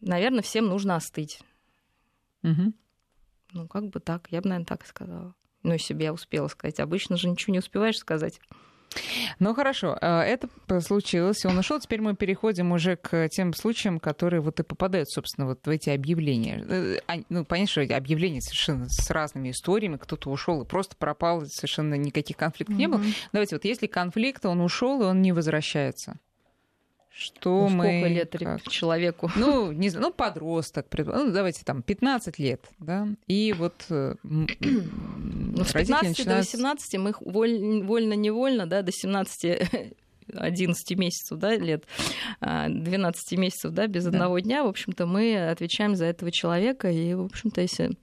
[0.00, 1.40] Наверное, всем нужно остыть.
[2.42, 2.72] Угу.
[3.52, 5.34] Ну, как бы так, я бы, наверное, так сказала.
[5.62, 6.80] Ну, если бы я успела сказать.
[6.80, 8.40] Обычно же ничего не успеваешь сказать.
[9.38, 10.48] Ну хорошо, э, это
[10.80, 11.78] случилось, он ушел.
[11.80, 15.90] Теперь мы переходим уже к тем случаям, которые вот и попадают, собственно, вот в эти
[15.90, 16.64] объявления.
[16.68, 19.96] Э, ну, понятно, что объявления совершенно с разными историями.
[19.96, 22.78] Кто-то ушел и просто пропал, совершенно никаких конфликтов mm-hmm.
[22.78, 23.02] не было.
[23.32, 26.18] Давайте вот, если конфликт, он ушел и он не возвращается
[27.18, 27.84] что ну, мы...
[27.84, 28.68] Сколько лет как?
[28.68, 29.30] человеку?
[29.36, 35.64] Ну, не знаю, ну, подросток, ну, давайте там 15 лет, да, и вот э, ну,
[35.64, 36.26] с 15 начинают...
[36.26, 39.90] до 18 мы их вольно-невольно, да, до 17
[40.32, 41.84] 11 месяцев, да, лет,
[42.40, 44.10] 12 а, месяцев, да, без да.
[44.10, 47.96] одного дня, в общем-то, мы отвечаем за этого человека, и, в общем-то, если...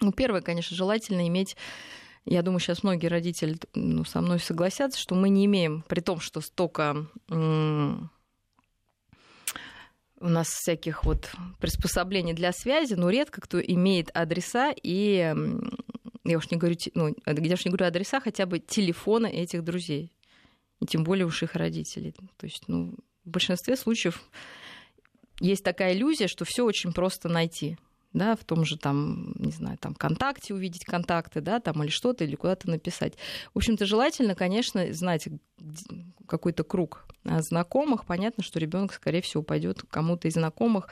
[0.00, 1.56] Ну, первое, конечно, желательно иметь
[2.28, 6.18] я думаю, сейчас многие родители ну, со мной согласятся, что мы не имеем, при том,
[6.18, 7.06] что столько
[10.26, 15.34] у нас всяких вот приспособлений для связи, но редко кто имеет адреса и
[16.24, 20.12] я уж не говорю, ну, я уж не говорю адреса, хотя бы телефона этих друзей.
[20.80, 22.12] И тем более уж их родителей.
[22.36, 24.20] То есть, ну, в большинстве случаев
[25.38, 27.78] есть такая иллюзия, что все очень просто найти
[28.16, 32.24] да, в том же там, не знаю, там ВКонтакте увидеть контакты, да, там или что-то,
[32.24, 33.14] или куда-то написать.
[33.54, 35.28] В общем-то, желательно, конечно, знать
[36.26, 38.06] какой-то круг а, знакомых.
[38.06, 40.88] Понятно, что ребенок, скорее всего, пойдет кому-то из знакомых,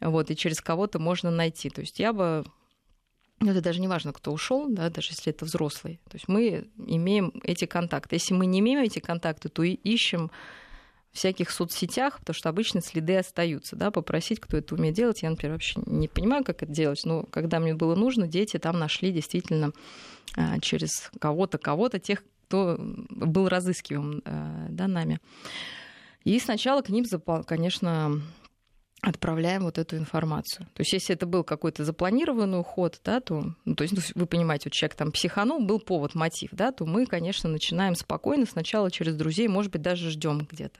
[0.00, 1.70] вот, и через кого-то можно найти.
[1.70, 2.44] То есть я бы
[3.40, 5.98] ну, это даже не важно, кто ушел, да, даже если это взрослый.
[6.10, 8.16] То есть мы имеем эти контакты.
[8.16, 10.30] Если мы не имеем эти контакты, то и ищем
[11.12, 15.22] всяких соцсетях, потому что обычно следы остаются, да, попросить, кто это умеет делать.
[15.22, 18.78] Я, например, вообще не понимаю, как это делать, но когда мне было нужно, дети там
[18.78, 19.72] нашли действительно
[20.36, 25.20] а, через кого-то, кого-то, тех, кто был разыскиваем а, да, нами.
[26.24, 27.04] И сначала к ним,
[27.46, 28.20] конечно,
[29.02, 30.66] отправляем вот эту информацию.
[30.74, 34.26] То есть, если это был какой-то запланированный уход, да, то, ну, то есть, ну, вы
[34.26, 38.90] понимаете, вот человек там психанул, был повод, мотив, да, то мы, конечно, начинаем спокойно, сначала
[38.90, 40.78] через друзей, может быть, даже ждем где-то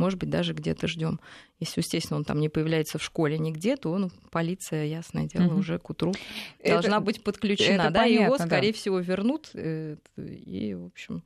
[0.00, 1.20] может быть, даже где-то ждем.
[1.60, 5.58] Если, естественно, он там не появляется в школе нигде, то он, полиция, ясное дело, угу.
[5.58, 6.14] уже к утру
[6.58, 7.82] это, должна быть подключена.
[7.82, 8.78] Это да, понятно, его, скорее да.
[8.78, 11.22] всего, вернут, э, и, в общем,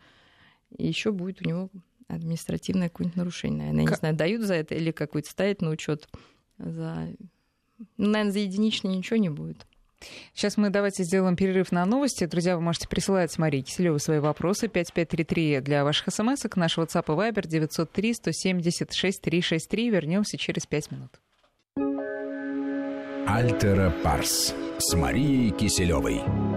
[0.77, 1.71] еще будет у него
[2.09, 3.59] административное какое-нибудь нарушение.
[3.59, 6.09] Наверное, я не знаю, дают за это или какой-то ставят на учет
[6.59, 7.09] за...
[7.97, 9.67] Ну, наверное, за единичный ничего не будет.
[10.35, 12.27] Сейчас мы давайте сделаем перерыв на новости.
[12.27, 14.69] Друзья, вы можете присылать Марии Киселевой свои вопросы.
[14.69, 16.53] 5533 для ваших смс -ок.
[16.57, 19.91] Наш WhatsApp и Viber 903 176 363.
[19.91, 21.21] Вернемся через 5 минут.
[23.27, 26.54] Альтера Парс с Марией Киселевой.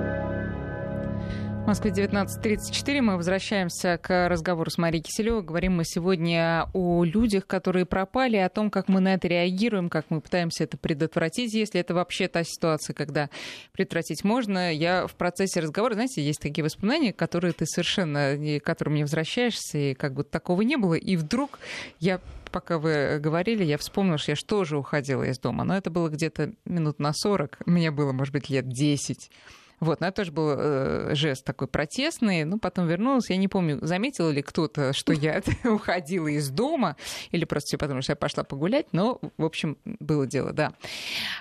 [1.68, 3.02] В Москве 19.34.
[3.02, 5.44] Мы возвращаемся к разговору с Марией Киселевой.
[5.44, 10.06] Говорим мы сегодня о людях, которые пропали, о том, как мы на это реагируем, как
[10.08, 13.30] мы пытаемся это предотвратить, если это вообще та ситуация, когда
[13.74, 14.74] предотвратить можно.
[14.74, 19.78] Я в процессе разговора, знаете, есть такие воспоминания, которые ты совершенно, к которым не возвращаешься,
[19.78, 20.94] и как бы такого не было.
[20.94, 21.60] И вдруг
[22.00, 25.66] я пока вы говорили, я вспомнила, что я же тоже уходила из дома.
[25.66, 27.58] Но это было где-то минут на 40.
[27.66, 29.30] Мне было, может быть, лет 10.
[29.80, 32.46] Вот, но это тоже был э, жест такой протестный.
[32.46, 33.30] Ну, потом вернулась.
[33.30, 36.96] Я не помню, заметил ли кто-то, что я уходила из дома,
[37.32, 38.88] или просто все потому, что я пошла погулять.
[38.92, 40.74] Но, в общем, было дело, да.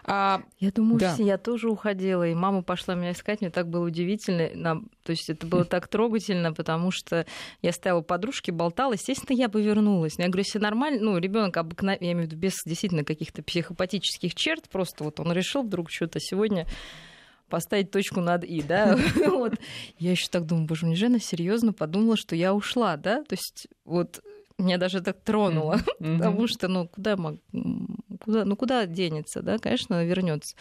[0.05, 1.15] А, я думаю, да.
[1.15, 3.41] все, я тоже уходила, и мама пошла меня искать.
[3.41, 4.51] Мне так было удивительно.
[4.55, 7.25] Нам, то есть это было так трогательно, потому что
[7.63, 8.93] я стояла у подружки, болтала.
[8.93, 10.19] Естественно, я бы вернулась.
[10.19, 13.43] Но я говорю, если нормально, ну, ребенок обыкновенный, я имею в виду без действительно каких-то
[13.43, 16.67] психопатических черт, просто вот он решил вдруг что-то сегодня
[17.49, 19.55] поставить точку над «и», да, вот.
[19.99, 24.23] Я еще так думаю, боже, неужели серьезно подумала, что я ушла, да, то есть вот
[24.59, 26.17] меня даже так тронуло, mm-hmm.
[26.19, 30.57] потому что, ну, куда, куда, ну, куда денется, да, конечно, вернется.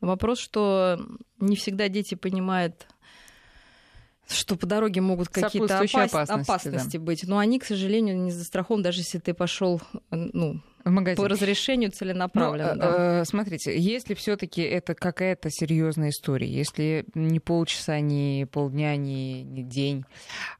[0.00, 1.00] Вопрос, что
[1.38, 2.86] не всегда дети понимают,
[4.28, 5.94] что по дороге могут какие-то опас...
[5.94, 7.02] опасности, опасности да.
[7.02, 7.24] быть.
[7.26, 9.80] Но они, к сожалению, не застрахованы, даже если ты пошел
[10.10, 11.16] ну, в магазин.
[11.16, 12.74] По разрешению целенаправленно.
[12.74, 13.20] Ну, да.
[13.20, 19.62] э, смотрите, если все-таки это какая-то серьезная история, если не полчаса, не полдня, не, не
[19.62, 20.04] день,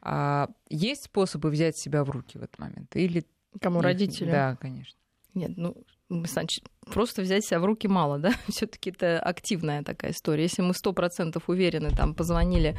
[0.01, 2.95] а есть способы взять себя в руки в этот момент?
[2.95, 3.25] Или
[3.61, 4.31] Кому родители?
[4.31, 4.99] Да, конечно.
[5.35, 5.85] Нет, ну
[6.27, 8.33] значит, просто взять себя в руки мало, да?
[8.49, 10.45] Все-таки это активная такая история.
[10.45, 12.77] Если мы сто процентов уверены, там позвонили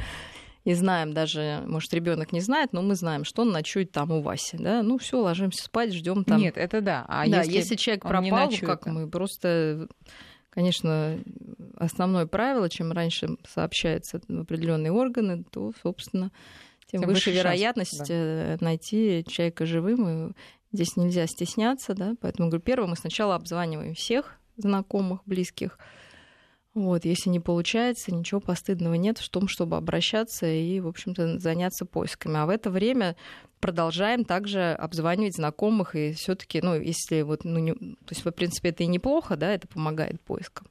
[0.64, 4.22] и знаем даже, может, ребенок не знает, но мы знаем, что он ночует там у
[4.22, 6.40] Васи, да, ну все, ложимся спать, ждем там.
[6.40, 7.04] Нет, это да.
[7.06, 9.88] А да, если, если человек пропал, ночует, как мы просто,
[10.50, 11.18] конечно,
[11.76, 16.32] основное правило, чем раньше сообщается в определенные органы, то, собственно,
[16.90, 18.14] тем, тем выше, выше вероятность шанс, да.
[18.14, 20.30] Э, найти человека живым.
[20.30, 20.32] И
[20.72, 22.14] здесь нельзя стесняться, да.
[22.20, 25.78] Поэтому говорю, первое, мы сначала обзваниваем всех знакомых, близких.
[26.74, 31.86] Вот, если не получается, ничего постыдного нет в том, чтобы обращаться и, в общем-то, заняться
[31.86, 32.36] поисками.
[32.36, 33.14] А в это время
[33.60, 38.30] продолжаем также обзванивать знакомых, и все таки ну, если вот, ну, не, то есть, в
[38.32, 40.66] принципе, это и неплохо, да, это помогает поискам.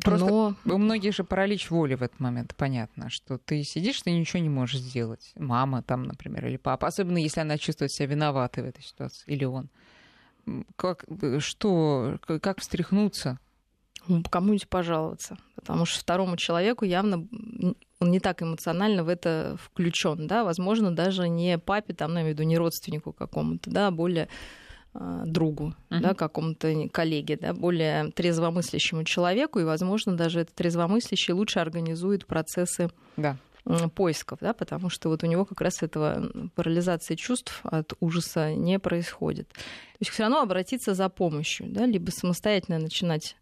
[0.00, 0.56] Просто Но...
[0.64, 4.48] у многих же паралич воли в этот момент, понятно, что ты сидишь, ты ничего не
[4.48, 5.32] можешь сделать.
[5.34, 9.44] Мама там, например, или папа, особенно если она чувствует себя виноватой в этой ситуации, или
[9.44, 9.70] он.
[10.76, 11.04] Как,
[11.38, 13.40] что, как встряхнуться?
[14.30, 15.36] Кому-нибудь пожаловаться.
[15.54, 17.26] Потому что второму человеку явно
[18.00, 22.42] он не так эмоционально в это включен, да, возможно, даже не папе, там, ну, виду,
[22.42, 24.28] не родственнику какому-то, да, а более
[24.92, 26.00] а, другу, uh-huh.
[26.00, 32.90] да, какому-то коллеге, да, более трезвомыслящему человеку, и, возможно, даже этот трезвомыслящий лучше организует процессы
[33.16, 33.36] да.
[33.94, 38.78] поисков, да, потому что вот у него как раз этого парализации чувств от ужаса не
[38.78, 39.48] происходит.
[39.48, 43.36] То есть все равно обратиться за помощью, да, либо самостоятельно начинать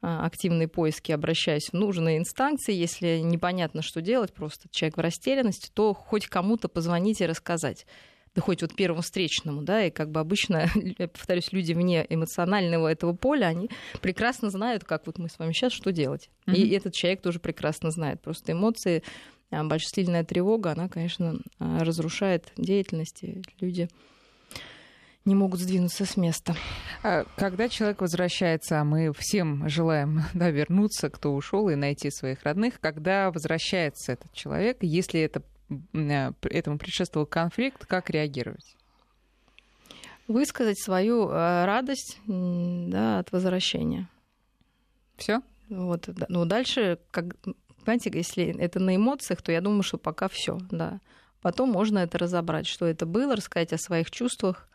[0.00, 2.72] активные поиски, обращаясь в нужные инстанции.
[2.72, 7.86] Если непонятно, что делать, просто человек в растерянности, то хоть кому-то позвонить и рассказать
[8.34, 12.86] да хоть вот первому встречному, да, и как бы обычно, я повторюсь, люди вне эмоционального
[12.86, 13.68] этого поля, они
[14.00, 16.30] прекрасно знают, как вот мы с вами сейчас, что делать.
[16.46, 16.54] Mm-hmm.
[16.54, 18.20] И этот человек тоже прекрасно знает.
[18.20, 19.02] Просто эмоции,
[19.50, 23.88] а, большая сильная тревога, она, конечно, а, разрушает деятельность, и люди
[25.28, 26.56] не могут сдвинуться с места.
[27.02, 32.42] А когда человек возвращается, а мы всем желаем да, вернуться, кто ушел и найти своих
[32.42, 38.76] родных, когда возвращается этот человек, если это Э, этому предшествовал конфликт, как реагировать?
[40.26, 44.08] Высказать свою э, радость да, от возвращения.
[45.16, 45.42] Все?
[45.68, 47.36] Вот, ну дальше, как,
[47.84, 51.00] понимаете, если это на эмоциях, то я думаю, что пока все, да.
[51.42, 54.67] Потом можно это разобрать, что это было, рассказать о своих чувствах,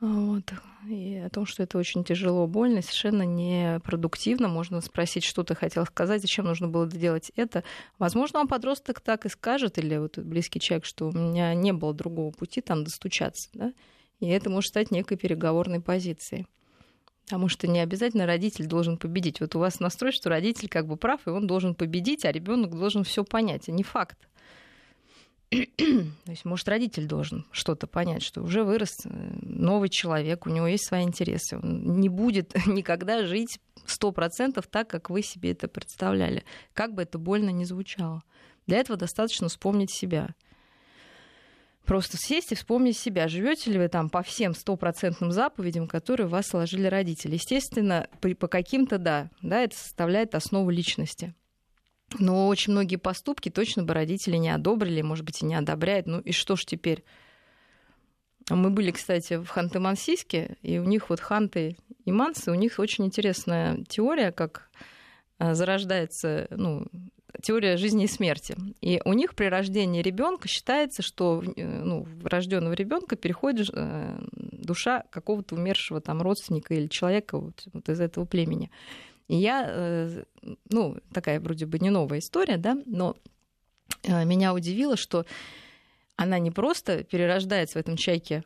[0.00, 0.52] вот.
[0.88, 4.48] И о том, что это очень тяжело, больно, совершенно непродуктивно.
[4.48, 7.64] Можно спросить, что ты хотел сказать, зачем нужно было делать это.
[7.98, 11.94] Возможно, он подросток так и скажет, или вот близкий человек, что у меня не было
[11.94, 13.48] другого пути там достучаться.
[13.54, 13.72] Да?
[14.20, 16.46] И это может стать некой переговорной позицией.
[17.24, 19.40] Потому что не обязательно родитель должен победить.
[19.40, 22.70] Вот у вас настрой, что родитель как бы прав, и он должен победить, а ребенок
[22.70, 23.62] должен все понять.
[23.62, 24.28] Это не факт.
[25.50, 29.08] То есть, может, родитель должен что-то понять, что уже вырос э,
[29.42, 31.58] новый человек, у него есть свои интересы.
[31.58, 36.44] Он не будет никогда жить сто процентов так, как вы себе это представляли.
[36.72, 38.22] Как бы это больно ни звучало.
[38.66, 40.34] Для этого достаточно вспомнить себя.
[41.84, 43.28] Просто сесть и вспомнить себя.
[43.28, 47.34] Живете ли вы там по всем стопроцентным заповедям, которые вас сложили родители?
[47.34, 51.34] Естественно, по каким-то да, да, это составляет основу личности.
[52.18, 56.06] Но очень многие поступки точно бы родители не одобрили, может быть, и не одобряют.
[56.06, 57.04] Ну и что ж теперь?
[58.48, 63.04] Мы были, кстати, в Ханты-Мансийске, и у них вот ханты и мансы, у них очень
[63.06, 64.70] интересная теория, как
[65.40, 66.86] э, зарождается ну,
[67.42, 68.56] теория жизни и смерти.
[68.80, 74.18] И у них при рождении ребенка считается, что э, ну, в рожденного ребенка переходит э,
[74.32, 78.70] душа какого-то умершего там родственника или человека вот, вот из этого племени.
[79.28, 80.24] И я, э,
[80.70, 83.16] ну, такая вроде бы не новая история, да, но
[84.02, 85.26] э, меня удивило, что
[86.16, 88.44] она не просто перерождается в этом чайке,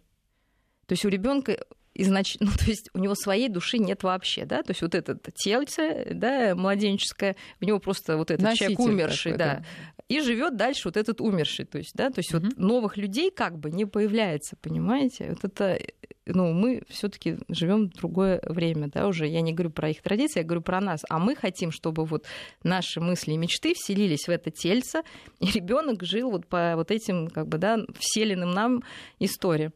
[0.86, 1.64] то есть у ребенка
[2.00, 2.36] изнач...
[2.40, 6.08] ну, то есть у него своей души нет вообще, да, то есть вот это тельце,
[6.12, 9.64] да, младенческое, у него просто вот этот Носитель человек умерший, такой, да, да,
[10.08, 12.44] и живет дальше вот этот умерший, то есть, да, то есть mm-hmm.
[12.44, 15.78] вот новых людей как бы не появляется, понимаете, вот это
[16.26, 20.40] ну, мы все-таки живем в другое время, да, уже я не говорю про их традиции,
[20.40, 21.00] я говорю про нас.
[21.08, 22.26] А мы хотим, чтобы вот
[22.62, 25.02] наши мысли и мечты вселились в это тельце,
[25.40, 28.82] и ребенок жил вот по вот этим, как бы, да, вселенным нам
[29.18, 29.72] историям.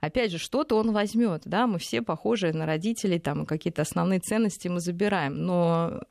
[0.00, 4.68] Опять же, что-то он возьмет, да, мы все похожи на родителей, там какие-то основные ценности
[4.68, 6.02] мы забираем, но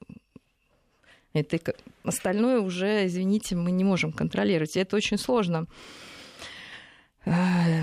[1.34, 1.74] это
[2.04, 4.76] остальное уже, извините, мы не можем контролировать.
[4.76, 5.68] И это очень сложно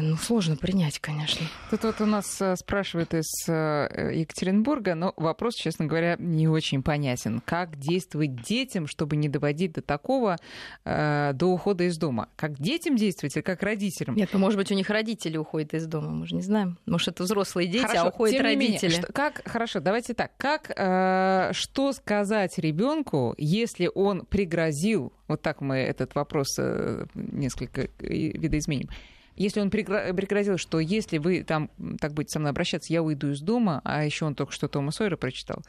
[0.01, 1.47] ну, сложно принять, конечно.
[1.71, 6.83] Тут вот у нас э, спрашивают из э, Екатеринбурга, но вопрос, честно говоря, не очень
[6.83, 7.43] понятен.
[7.45, 10.39] Как действовать детям, чтобы не доводить до такого,
[10.85, 12.29] э, до ухода из дома?
[12.37, 14.17] Как детям действовать или как родителям?
[14.17, 16.79] Нет, ну, может быть, у них родители уходят из дома, мы же не знаем.
[16.87, 18.89] Может, это взрослые дети, а хорошо, а уходят родители.
[18.89, 20.33] Менее, что, как, хорошо, давайте так.
[20.39, 27.89] Как, э, что сказать ребенку, если он пригрозил, вот так мы этот вопрос э, несколько
[27.99, 28.89] видоизменим,
[29.37, 31.71] если он пригрозил, что если вы там
[32.01, 34.93] так будете со мной обращаться, я уйду из дома, а еще он только что Тома
[34.93, 35.63] Сойера прочитал,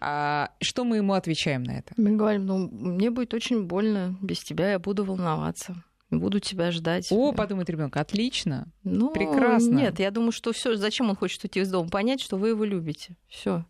[0.00, 1.94] а что мы ему отвечаем на это?
[1.96, 5.84] Мы говорим, ну, мне будет очень больно без тебя, я буду волноваться.
[6.10, 7.08] буду тебя ждать.
[7.10, 8.66] О, подумает ребенок, отлично.
[8.82, 9.72] Ну, прекрасно.
[9.72, 11.88] Нет, я думаю, что все, зачем он хочет уйти из дома?
[11.88, 13.16] Понять, что вы его любите.
[13.28, 13.64] Все.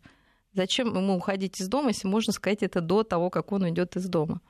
[0.53, 4.07] Зачем ему уходить из дома, если можно сказать это до того, как он уйдет из
[4.07, 4.41] дома?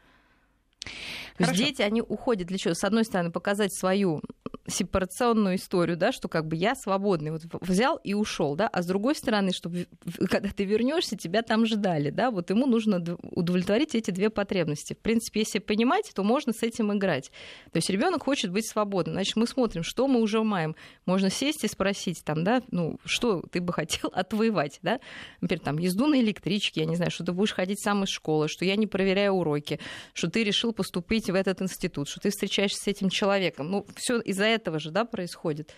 [1.38, 2.74] То есть дети, они уходят для чего?
[2.74, 4.22] С одной стороны, показать свою
[4.67, 8.86] сепарационную историю, да, что как бы я свободный, вот взял и ушел, да, а с
[8.86, 9.88] другой стороны, чтобы
[10.30, 14.93] когда ты вернешься, тебя там ждали, да, вот ему нужно удовлетворить эти две потребности.
[14.93, 17.32] В принципе, если понимать, то можно с этим играть.
[17.72, 20.76] То есть ребенок хочет быть свободным, значит, мы смотрим, что мы уже маем.
[21.06, 25.00] Можно сесть и спросить там, да, ну, что ты бы хотел отвоевать, да,
[25.41, 28.48] например, там, езду на электричке, я не знаю, что ты будешь ходить сам из школы,
[28.48, 29.80] что я не проверяю уроки,
[30.13, 33.72] что ты решил поступить в этот институт, что ты встречаешься с этим человеком.
[33.72, 35.74] Ну, все из-за этого же да, происходит.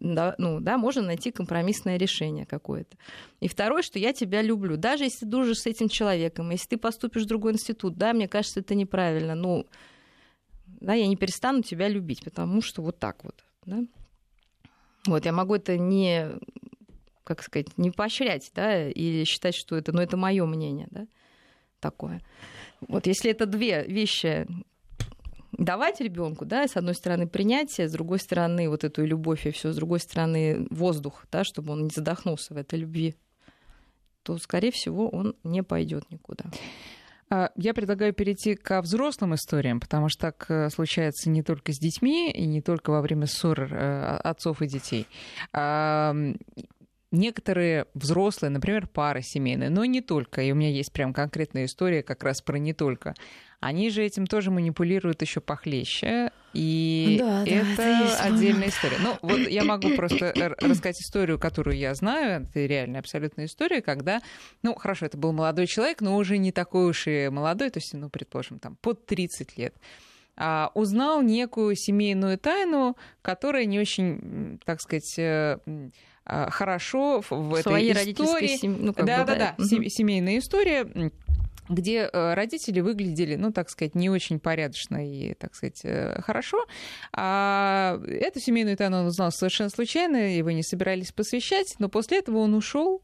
[0.00, 2.96] Да, ну, да, можно найти компромиссное решение какое-то.
[3.40, 4.76] И второе, что я тебя люблю.
[4.76, 8.28] Даже если ты дружишь с этим человеком, если ты поступишь в другой институт, да, мне
[8.28, 9.34] кажется, это неправильно.
[9.34, 9.66] Ну,
[10.66, 13.44] да, я не перестану тебя любить, потому что вот так вот.
[13.66, 13.84] Да?
[15.06, 16.28] Вот, я могу это не,
[17.24, 21.06] как сказать, не поощрять, да, или считать, что это, ну, это мое мнение, да,
[21.80, 22.22] такое.
[22.86, 24.46] Вот если это две вещи,
[25.52, 29.72] давать ребенку, да, с одной стороны принятие, с другой стороны вот эту любовь и все,
[29.72, 33.16] с другой стороны воздух, да, чтобы он не задохнулся в этой любви,
[34.22, 36.44] то, скорее всего, он не пойдет никуда.
[37.30, 41.78] А, я предлагаю перейти к взрослым историям, потому что так э, случается не только с
[41.78, 45.06] детьми и не только во время ссор э, отцов и детей
[47.10, 52.02] некоторые взрослые, например, пары семейные, но не только, и у меня есть прям конкретная история
[52.02, 53.14] как раз про не только,
[53.60, 58.98] они же этим тоже манипулируют еще похлеще, и да, это, да, это отдельная история.
[59.00, 64.20] Ну, вот я могу просто рассказать историю, которую я знаю, это реальная абсолютная история, когда,
[64.62, 67.94] ну, хорошо, это был молодой человек, но уже не такой уж и молодой, то есть,
[67.94, 69.74] ну, предположим, там, под 30 лет.
[70.40, 75.58] А, узнал некую семейную тайну, которая не очень, так сказать, э,
[76.28, 78.56] хорошо в Своей этой истории.
[78.56, 78.76] Сем...
[78.80, 80.86] Ну, да, да, бы, да, да, семейная история
[81.68, 86.64] где э, родители выглядели, ну, так сказать, не очень порядочно и, так сказать, э, хорошо.
[87.12, 92.38] А эту семейную тайну он узнал совершенно случайно, его не собирались посвящать, но после этого
[92.38, 93.02] он ушел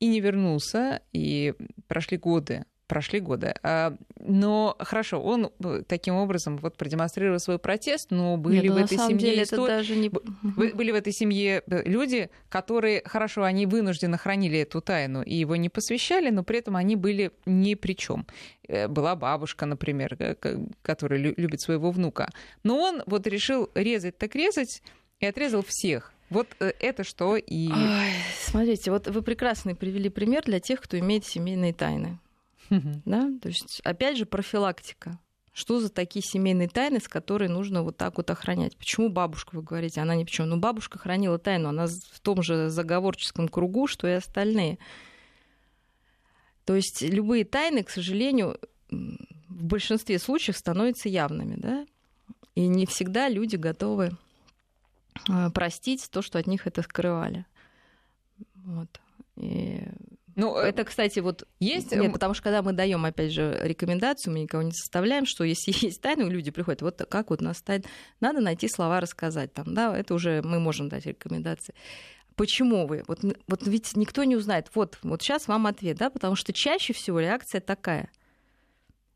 [0.00, 1.54] и не вернулся, и
[1.86, 3.54] прошли годы прошли годы.
[3.62, 8.76] А, но хорошо, он э, таким образом вот продемонстрировал свой протест, но были Нет, в
[8.76, 9.60] этой семье деле истор...
[9.60, 10.10] это даже не...
[10.10, 15.56] были в этой семье э, люди, которые хорошо, они вынужденно хранили эту тайну и его
[15.56, 18.26] не посвящали, но при этом они были ни при чем.
[18.68, 20.36] Э, была бабушка, например,
[20.82, 22.28] которая любит своего внука.
[22.62, 24.82] Но он вот решил резать так резать
[25.18, 26.12] и отрезал всех.
[26.28, 27.70] Вот это что и...
[27.70, 32.18] Ой, смотрите, вот вы прекрасно привели пример для тех, кто имеет семейные тайны.
[33.04, 33.30] Да?
[33.40, 35.18] То есть, опять же, профилактика.
[35.52, 38.76] Что за такие семейные тайны, с которой нужно вот так вот охранять?
[38.76, 40.46] Почему бабушка, вы говорите, она ни почему?
[40.46, 44.78] Ну, бабушка хранила тайну, она в том же заговорческом кругу, что и остальные.
[46.64, 48.58] То есть любые тайны, к сожалению,
[48.90, 51.86] в большинстве случаев становятся явными, да?
[52.54, 54.16] И не всегда люди готовы
[55.28, 57.44] а, простить то, что от них это скрывали.
[58.54, 59.00] Вот.
[59.36, 59.82] И
[60.34, 61.92] ну, это, кстати, вот есть.
[61.92, 65.72] Нет, потому что когда мы даем, опять же, рекомендацию, мы никого не составляем, что если
[65.86, 67.84] есть тайны, люди приходят, вот как вот у нас тайна,
[68.20, 71.74] надо найти слова рассказать там, да, это уже мы можем дать рекомендации.
[72.34, 73.04] Почему вы?
[73.06, 74.70] Вот, вот ведь никто не узнает.
[74.74, 78.10] Вот, вот сейчас вам ответ, да, потому что чаще всего реакция такая.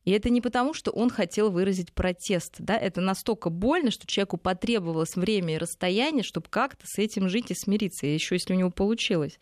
[0.04, 4.36] И это не потому, что он хотел выразить протест, да, это настолько больно, что человеку
[4.36, 8.56] потребовалось время и расстояние, чтобы как-то с этим жить и смириться, и еще если у
[8.56, 9.40] него получилось.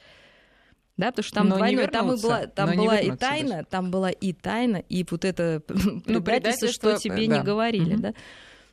[0.96, 3.66] Да, потому что там но двойной, там, и была, там была и тайна, даже.
[3.66, 7.38] там была и тайна, и вот это ну, предательство, что тебе да.
[7.38, 8.02] не говорили, угу.
[8.02, 8.14] да.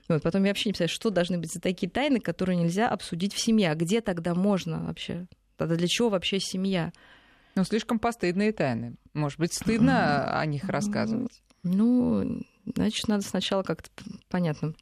[0.08, 3.34] Вот, потом я вообще не представляю, что должны быть за такие тайны, которые нельзя обсудить
[3.34, 3.72] в семье.
[3.72, 5.26] А где тогда можно вообще?
[5.58, 6.92] Тогда для чего вообще семья?
[7.56, 8.96] Ну, слишком постыдные тайны.
[9.14, 11.42] Может быть, стыдно о них рассказывать?
[11.64, 12.42] Ну,
[12.76, 13.90] значит, надо сначала как-то
[14.30, 14.74] понятно,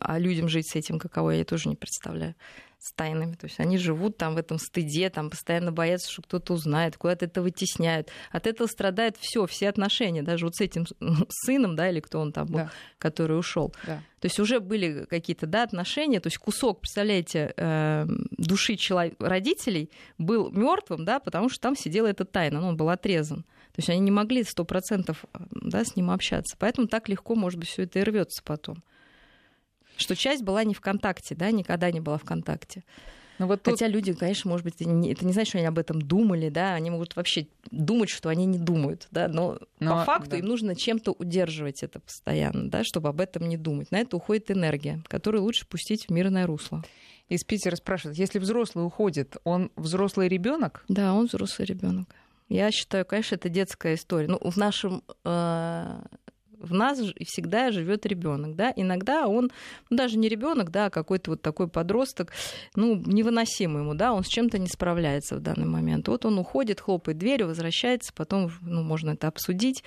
[0.00, 2.34] а людям жить с этим каково, я тоже не представляю
[2.78, 3.34] с тайнами.
[3.34, 7.24] То есть они живут там в этом стыде, там постоянно боятся, что кто-то узнает, куда-то
[7.24, 8.10] это вытесняют.
[8.30, 10.86] От этого страдает все, все отношения, даже вот с этим
[11.28, 12.70] сыном, да, или кто он там был, да.
[12.98, 13.74] который ушел.
[13.86, 14.02] Да.
[14.20, 19.90] То есть уже были какие-то да, отношения, то есть кусок, представляете, э, души человек, родителей
[20.18, 23.42] был мертвым, да, потому что там сидела эта тайна, ну, он был отрезан.
[23.72, 26.56] То есть они не могли сто процентов да, с ним общаться.
[26.58, 28.82] Поэтому так легко, может быть, все это и рвется потом
[29.96, 32.84] что часть была не ВКонтакте, да, никогда не была ВКонтакте.
[33.38, 33.74] Ну, вот тут...
[33.74, 36.48] Хотя люди, конечно, может быть, это не, это не значит, что они об этом думали,
[36.48, 40.38] да, они могут вообще думать, что они не думают, да, но, но по факту да.
[40.38, 43.90] им нужно чем-то удерживать это постоянно, да, чтобы об этом не думать.
[43.90, 46.82] На это уходит энергия, которую лучше пустить в мирное русло.
[47.28, 50.84] Из Питера спрашивают, если взрослый уходит, он взрослый ребенок?
[50.88, 52.08] Да, он взрослый ребенок.
[52.48, 54.28] Я считаю, конечно, это детская история.
[54.28, 56.00] Ну, в нашем э,
[56.58, 59.50] в нас всегда живет ребенок, да, иногда он,
[59.90, 62.32] ну, даже не ребенок, да, а какой-то вот такой подросток,
[62.74, 66.08] ну, невыносимый ему, да, он с чем-то не справляется в данный момент.
[66.08, 69.84] Вот он уходит, хлопает дверью, возвращается, потом, ну, можно это обсудить,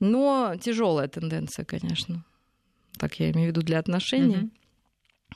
[0.00, 2.24] но тяжелая тенденция, конечно.
[2.98, 4.36] Так я имею в виду для отношений.
[4.36, 4.61] Mm-hmm.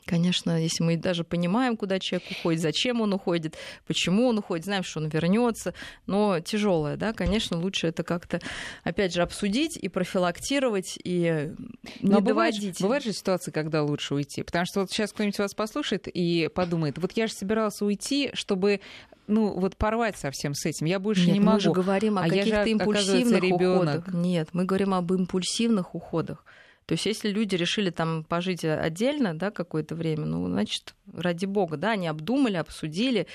[0.05, 4.83] Конечно, если мы даже понимаем, куда человек уходит, зачем он уходит, почему он уходит, знаем,
[4.83, 5.75] что он вернется,
[6.07, 8.41] но тяжелое, да, конечно, лучше это как-то,
[8.85, 11.53] опять же, обсудить и профилактировать и
[12.01, 12.61] не но доводить.
[12.61, 16.49] Бывает, бывают же ситуации, когда лучше уйти, потому что вот сейчас кто-нибудь вас послушает и
[16.55, 18.81] подумает, вот я же собирался уйти, чтобы
[19.27, 20.87] ну, вот порвать совсем с этим.
[20.87, 21.55] Я больше Нет, не могу.
[21.55, 24.09] Мы же говорим о а каких-то импульсивных уходах.
[24.13, 26.45] Нет, мы говорим об импульсивных уходах.
[26.87, 31.77] То есть если люди решили там пожить отдельно, да, какое-то время, ну, значит, ради бога,
[31.77, 33.27] да, они обдумали, обсудили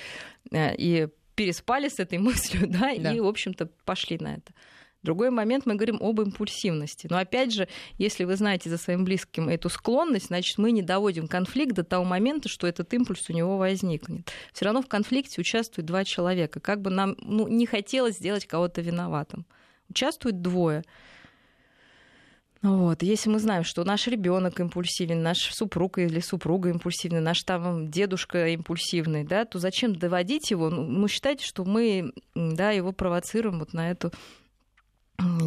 [0.52, 3.14] э, и переспали с этой мыслью, да, да.
[3.14, 4.54] и, в общем-то, пошли на это.
[5.04, 7.08] Другой момент мы говорим об импульсивности.
[7.10, 11.28] Но опять же, если вы знаете за своим близким эту склонность, значит, мы не доводим
[11.28, 14.32] конфликт до того момента, что этот импульс у него возникнет.
[14.54, 16.60] Все равно в конфликте участвуют два человека.
[16.60, 19.46] Как бы нам ну, не хотелось сделать кого-то виноватым.
[19.90, 20.84] Участвуют двое.
[22.62, 23.02] Вот.
[23.02, 28.50] Если мы знаем, что наш ребенок импульсивен, наш супруг или супруга импульсивный, наш там дедушка
[28.50, 30.70] импульсивный, да, то зачем доводить его?
[30.70, 34.12] Ну, считайте, что мы да, его провоцируем вот на эту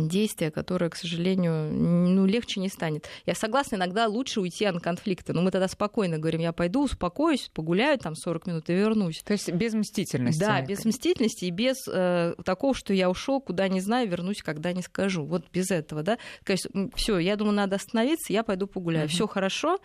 [0.09, 3.09] действие, которое, к сожалению, ну, легче не станет.
[3.27, 7.51] Я согласна, иногда лучше уйти от конфликта, но мы тогда спокойно говорим, я пойду, успокоюсь,
[7.53, 9.23] погуляю там 40 минут и вернусь.
[9.23, 10.41] То есть без мстительности.
[10.41, 14.73] Да, без мстительности и без э, такого, что я ушел, куда не знаю, вернусь, когда
[14.73, 15.25] не скажу.
[15.25, 16.19] Вот без этого, да.
[16.43, 19.07] Конечно, все, я думаю, надо остановиться, я пойду погуляю.
[19.07, 19.11] Uh-huh.
[19.11, 19.79] Все хорошо,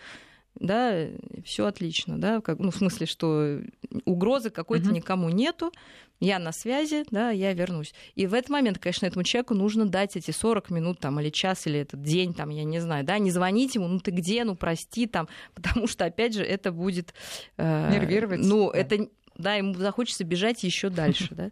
[0.60, 1.08] да,
[1.46, 3.62] все отлично, да, как, ну, в смысле, что
[4.06, 4.94] угрозы какой-то uh-huh.
[4.94, 5.72] никому нету,
[6.20, 7.94] я на связи, да, я вернусь.
[8.16, 11.66] И в этот момент, конечно, этому человеку нужно дать эти 40 минут там, или час,
[11.66, 14.56] или этот день, там, я не знаю, да, не звонить ему, ну ты где, ну
[14.56, 17.14] прости, там, потому что, опять же, это будет...
[17.58, 18.42] Э, Нервировать.
[18.42, 18.80] Ну, да.
[18.80, 19.08] это,
[19.38, 21.52] да, ему захочется бежать еще дальше, да.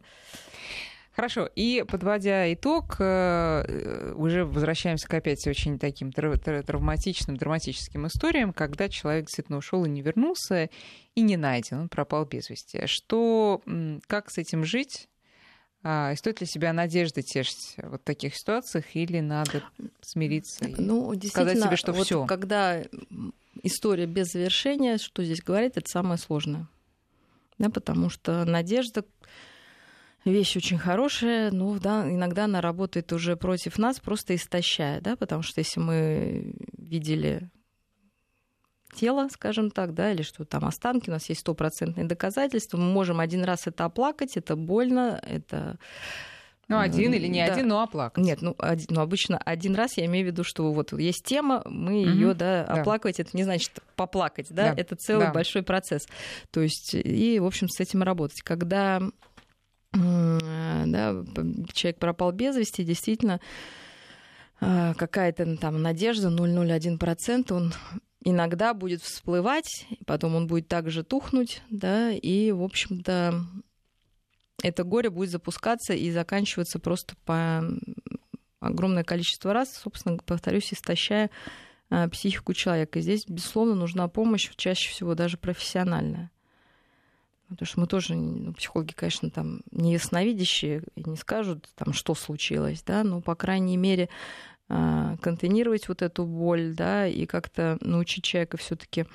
[1.18, 8.88] Хорошо, и подводя итог, э, уже возвращаемся к опять очень таким травматичным, драматическим историям, когда
[8.88, 10.70] человек действительно ушел и не вернулся,
[11.16, 12.86] и не найден, он пропал без вести.
[12.86, 13.64] Что,
[14.06, 15.10] как с этим жить?
[15.82, 19.64] А, и стоит ли себя надежды тешить вот в таких ситуациях, или надо
[20.02, 22.28] смириться и ну, сказать себе, что вот все?
[22.28, 22.84] Когда
[23.64, 26.68] история без завершения, что здесь говорить, это самое сложное.
[27.58, 29.04] Да, потому что надежда
[30.32, 35.42] вещь очень хорошая, но да, иногда она работает уже против нас, просто истощая, да, потому
[35.42, 37.50] что если мы видели
[38.94, 43.20] тело, скажем так, да, или что там останки, у нас есть стопроцентные доказательства, мы можем
[43.20, 45.78] один раз это оплакать, это больно, это
[46.68, 47.54] ну, один или не да.
[47.54, 48.24] один, но оплакать.
[48.24, 51.62] Нет, ну, один, ну, обычно один раз я имею в виду, что вот есть тема,
[51.66, 52.10] мы угу.
[52.10, 53.24] ее, да, оплакивать, да.
[53.24, 54.82] это не значит поплакать, да, да.
[54.82, 55.32] это целый да.
[55.32, 56.08] большой процесс.
[56.52, 58.42] То есть, и, в общем, с этим работать.
[58.42, 59.02] Когда
[59.98, 61.24] да,
[61.74, 63.40] человек пропал без вести, действительно
[64.60, 67.74] а, какая-то там надежда 0,01%, он
[68.24, 73.46] иногда будет всплывать, потом он будет также тухнуть, да, и, в общем-то,
[74.64, 77.64] это горе будет запускаться и заканчиваться просто по
[78.60, 81.30] огромное количество раз, собственно, повторюсь, истощая
[81.90, 83.00] а, психику человека.
[83.00, 86.32] И здесь, безусловно, нужна помощь, чаще всего даже профессиональная.
[87.50, 92.14] Потому что мы тоже, ну, психологи, конечно, там не ясновидящие и не скажут, там, что
[92.14, 94.10] случилось, да, но, по крайней мере,
[94.70, 99.06] а, контейнировать вот эту боль, да, и как-то научить человека все таки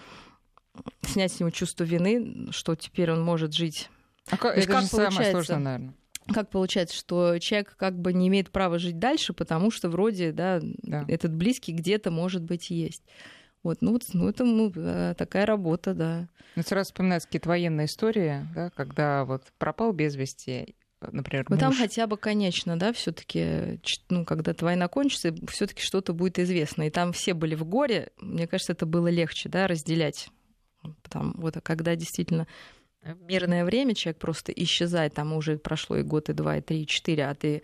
[1.03, 3.91] снять с него чувство вины, что теперь он может жить.
[4.31, 5.95] А как, это как же самое сложное, наверное.
[6.33, 10.61] Как получается, что человек как бы не имеет права жить дальше, потому что вроде, да,
[10.63, 11.05] да.
[11.09, 13.03] этот близкий где-то, может быть, есть.
[13.63, 16.29] Вот, ну, вот, ну это ну, э, такая работа, да.
[16.57, 21.73] Ну, сразу вспоминаются какие-то военные истории, да, когда вот пропал без вести, например, Ну, там
[21.73, 26.87] хотя бы, конечно, да, все таки ну, когда война кончится, все таки что-то будет известно.
[26.87, 30.29] И там все были в горе, мне кажется, это было легче, да, разделять.
[31.09, 32.49] Там, вот, а когда действительно
[33.03, 36.83] в мирное время человек просто исчезает, там уже прошло и год, и два, и три,
[36.83, 37.63] и четыре, а ты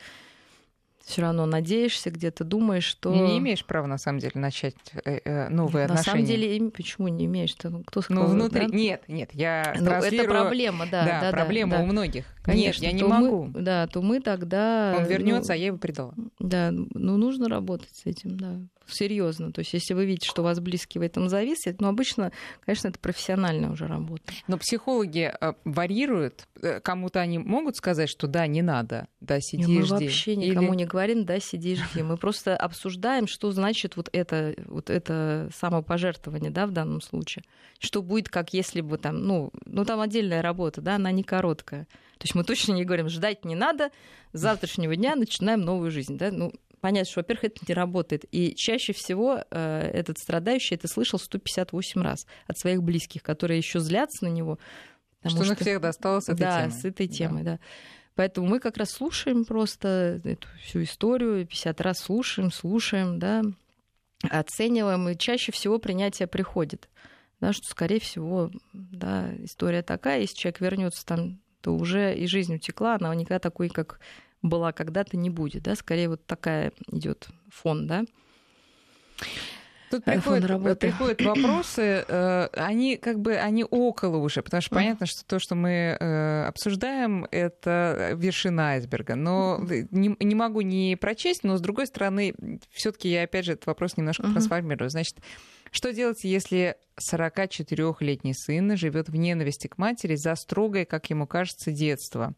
[1.09, 3.15] все равно надеешься, где-то думаешь, что...
[3.15, 5.97] Не имеешь права, на самом деле, начать э, э, новые на отношения.
[5.97, 7.53] На самом деле, почему не имеешь?
[7.53, 7.71] -то?
[7.71, 8.25] Ну, кто сказал?
[8.25, 8.67] Ну, внутри...
[8.67, 8.77] Да?
[8.77, 11.05] Нет, нет, я ну, Это проблема, да.
[11.05, 12.27] Да, да проблема да, у многих.
[12.43, 13.45] Конечно, нет, я не могу.
[13.45, 14.95] Мы, да, то мы тогда...
[14.99, 16.15] Он вернется, ну, а я его предала.
[16.39, 18.61] Да, ну, нужно работать с этим, да.
[18.89, 19.53] Серьезно.
[19.53, 22.33] То есть, если вы видите, что у вас близкие в этом зависят, ну, обычно,
[22.65, 24.33] конечно, это профессиональная уже работа.
[24.47, 26.47] Но психологи э, варьируют.
[26.83, 29.93] Кому-то они могут сказать, что да, не надо, да, сиди и мы жди.
[29.93, 30.79] вообще никому Или...
[30.79, 32.03] не говорим, да, сиди и жди.
[32.03, 37.45] Мы просто обсуждаем, что значит вот это, вот это самопожертвование, да, в данном случае.
[37.79, 41.85] Что будет, как если бы там, ну, ну там отдельная работа, да, она не короткая.
[42.19, 43.91] То есть мы точно не говорим, ждать не надо,
[44.33, 48.25] с завтрашнего дня начинаем новую жизнь, да, ну, понять, что, во-первых, это не работает.
[48.31, 53.81] И чаще всего э, этот страдающий это слышал 158 раз от своих близких, которые еще
[53.81, 54.59] злятся на него.
[55.25, 56.73] Что, что на всех досталось с этой да, темой.
[56.73, 57.53] с этой темой, да.
[57.53, 57.59] да.
[58.15, 63.43] Поэтому мы как раз слушаем просто эту всю историю, 50 раз слушаем, слушаем, да,
[64.29, 66.89] оцениваем, и чаще всего принятие приходит.
[67.41, 72.57] Да, что, скорее всего, да, история такая, если человек вернется там, то уже и жизнь
[72.57, 74.01] утекла, она никогда такой, как
[74.43, 75.65] была когда-то, не будет.
[75.65, 75.75] Да?
[75.75, 78.05] Скорее вот такая идет фон, да.
[79.91, 85.25] Тут приходят, приходят вопросы, э, они как бы они около уже, потому что понятно, что
[85.25, 89.15] то, что мы э, обсуждаем, это вершина айсберга.
[89.15, 89.59] Но
[89.91, 92.35] не, не могу не прочесть, но с другой стороны,
[92.71, 94.91] все-таки я опять же этот вопрос немножко трансформирую.
[94.91, 95.17] Значит,
[95.71, 101.71] что делать, если 44-летний сын живет в ненависти к матери за строгое, как ему кажется,
[101.71, 102.35] детство?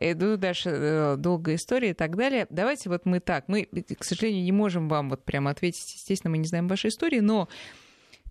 [0.00, 2.46] Иду дальше э, долгая история и так далее.
[2.50, 3.48] Давайте вот мы так.
[3.48, 5.94] Мы, к сожалению, не можем вам вот прямо ответить.
[5.94, 7.48] Естественно, мы не знаем вашей истории, но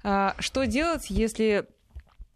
[0.03, 1.67] а, что делать, если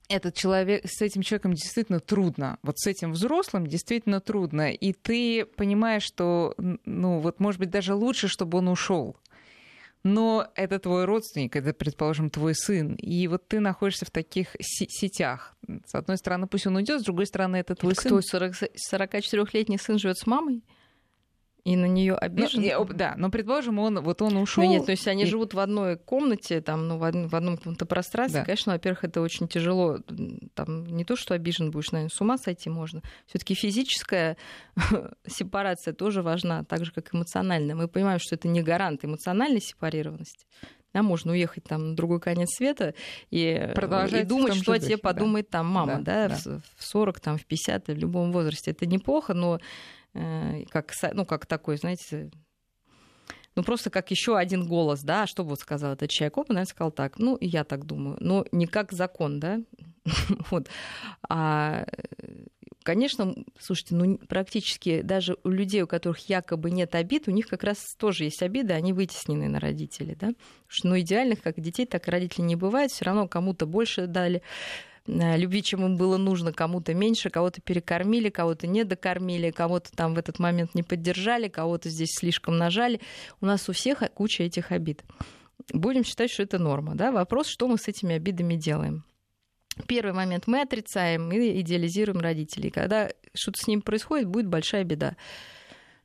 [0.09, 2.57] этот человек, с этим человеком действительно трудно.
[2.63, 4.71] Вот с этим взрослым действительно трудно.
[4.71, 9.15] И ты понимаешь, что, ну, вот, может быть, даже лучше, чтобы он ушел
[10.03, 15.55] но это твой родственник, это, предположим, твой сын, и вот ты находишься в таких сетях.
[15.85, 18.21] С одной стороны, пусть он уйдет, с другой стороны, это твой это сын.
[18.21, 18.59] Кто,
[18.95, 20.63] 44-летний сын живет с мамой?
[21.69, 22.63] И на нее обижен?
[22.63, 24.63] Ну, да, но предположим, он вот он ушел.
[24.63, 25.25] Ну, нет, то есть они и...
[25.27, 28.39] живут в одной комнате, там, ну, в, одном, в одном каком-то пространстве.
[28.39, 28.45] Да.
[28.45, 29.99] Конечно, во-первых, это очень тяжело.
[30.55, 33.03] Там не то, что обижен будешь, наверное, с ума сойти можно.
[33.27, 34.35] Все-таки физическая
[35.27, 37.75] сепарация тоже важна, так же, как эмоциональная.
[37.75, 40.47] Мы понимаем, что это не гарант эмоциональной сепарированности.
[40.91, 42.95] Да, можно уехать там на другой конец света
[43.29, 45.01] и, и думать, что о тебе да.
[45.03, 46.35] подумает там мама, да, да, да.
[46.35, 48.71] В, в 40, там, в 50, в любом возрасте.
[48.71, 49.59] Это неплохо, но
[50.13, 52.31] как, ну, как такой, знаете,
[53.55, 56.69] ну, просто как еще один голос, да, что бы вот сказал этот человек, он, наверное,
[56.69, 59.59] сказал так, ну, и я так думаю, но не как закон, да,
[60.49, 60.69] вот.
[61.27, 61.85] А,
[62.83, 67.63] конечно, слушайте, ну, практически даже у людей, у которых якобы нет обид, у них как
[67.63, 71.85] раз тоже есть обиды, они вытеснены на родителей, да, потому что, ну, идеальных как детей,
[71.85, 76.17] так и родителей не бывает, все равно кому-то больше дали, Э, любви, чем им было
[76.17, 81.47] нужно, кому-то меньше, кого-то перекормили, кого-то не докормили, кого-то там в этот момент не поддержали,
[81.47, 83.01] кого-то здесь слишком нажали.
[83.41, 85.03] У нас у всех куча этих обид.
[85.73, 86.95] Будем считать, что это норма.
[86.95, 87.11] Да?
[87.11, 89.03] Вопрос, что мы с этими обидами делаем.
[89.87, 92.69] Первый момент мы отрицаем и идеализируем родителей.
[92.69, 95.15] Когда что-то с ним происходит, будет большая беда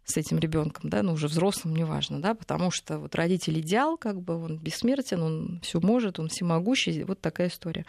[0.04, 4.20] с этим ребенком, да, ну уже взрослым, неважно, да, потому что вот родитель идеал, как
[4.20, 7.86] бы он бессмертен, он все может, он всемогущий, вот такая история.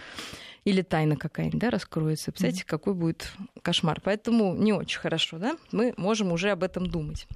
[0.64, 2.32] Или тайна какая-нибудь, да, раскроется.
[2.32, 2.70] Представляете, mm-hmm.
[2.70, 4.02] какой будет кошмар.
[4.02, 7.28] Поэтому не очень хорошо, да, мы можем уже об этом думать.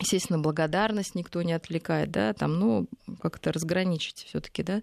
[0.00, 2.86] Естественно, благодарность никто не отвлекает, да, там, ну,
[3.20, 4.82] как-то разграничить все таки да.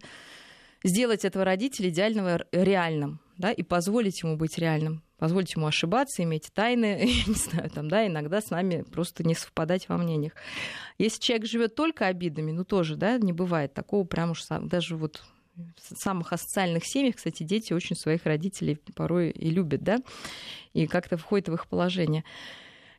[0.84, 6.49] Сделать этого родителя идеального реальным, да, и позволить ему быть реальным позволить ему ошибаться, иметь
[6.51, 10.34] тайны, не знаю, там, да, иногда с нами просто не совпадать во мнениях.
[10.97, 15.23] Если человек живет только обидами, ну тоже, да, не бывает такого прям уж даже вот
[15.55, 19.99] в самых асоциальных семьях, кстати, дети очень своих родителей порой и любят, да,
[20.73, 22.23] и как-то входит в их положение.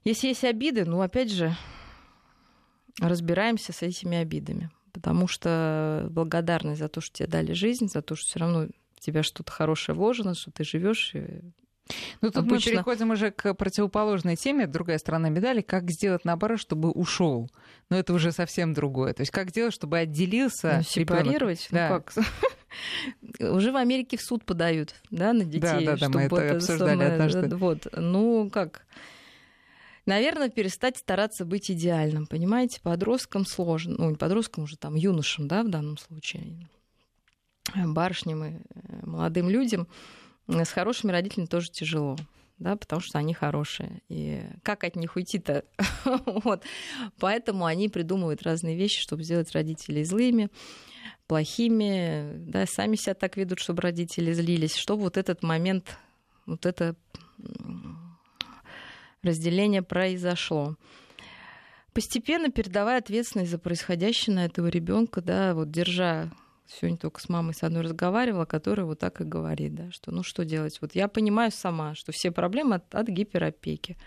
[0.04, 1.56] Если есть обиды, ну, опять же,
[3.00, 8.14] разбираемся с этими обидами, потому что благодарность за то, что тебе дали жизнь, за то,
[8.14, 11.14] что все равно в тебя что-то хорошее вложено, что ты живешь,
[12.20, 12.54] ну, тут Обычно...
[12.54, 17.50] мы переходим уже к противоположной теме, другая сторона медали, как сделать наоборот, чтобы ушел.
[17.90, 19.12] Но это уже совсем другое.
[19.12, 21.68] То есть как сделать, чтобы отделился ну, сепарировать?
[21.70, 22.12] Ну, как?
[23.40, 25.84] Уже в Америке в суд подают, да, на детей.
[25.84, 27.12] Да, да, да, мы это обсуждали самое...
[27.12, 27.56] однажды.
[27.56, 28.86] Вот, ну как?
[30.06, 32.80] Наверное, перестать стараться быть идеальным, понимаете?
[32.80, 36.68] Подросткам сложно, ну, не подросткам уже, там, юношам, да, в данном случае,
[37.74, 39.86] барышням и э, молодым людям–
[40.48, 42.16] с хорошими родителями тоже тяжело.
[42.58, 44.02] да, потому что они хорошие.
[44.08, 45.64] И как от них уйти-то?
[46.26, 46.62] вот.
[47.18, 50.48] Поэтому они придумывают разные вещи, чтобы сделать родителей злыми,
[51.26, 55.96] плохими, да, сами себя так ведут, чтобы родители злились, чтобы вот этот момент,
[56.46, 56.94] вот это
[59.22, 60.76] разделение произошло.
[61.92, 66.30] Постепенно передавая ответственность за происходящее на этого ребенка, да, вот держа
[66.66, 70.22] сегодня только с мамой с одной разговаривала, которая вот так и говорит, да, что ну
[70.22, 70.78] что делать?
[70.80, 73.98] Вот я понимаю сама, что все проблемы от, от гиперопеки,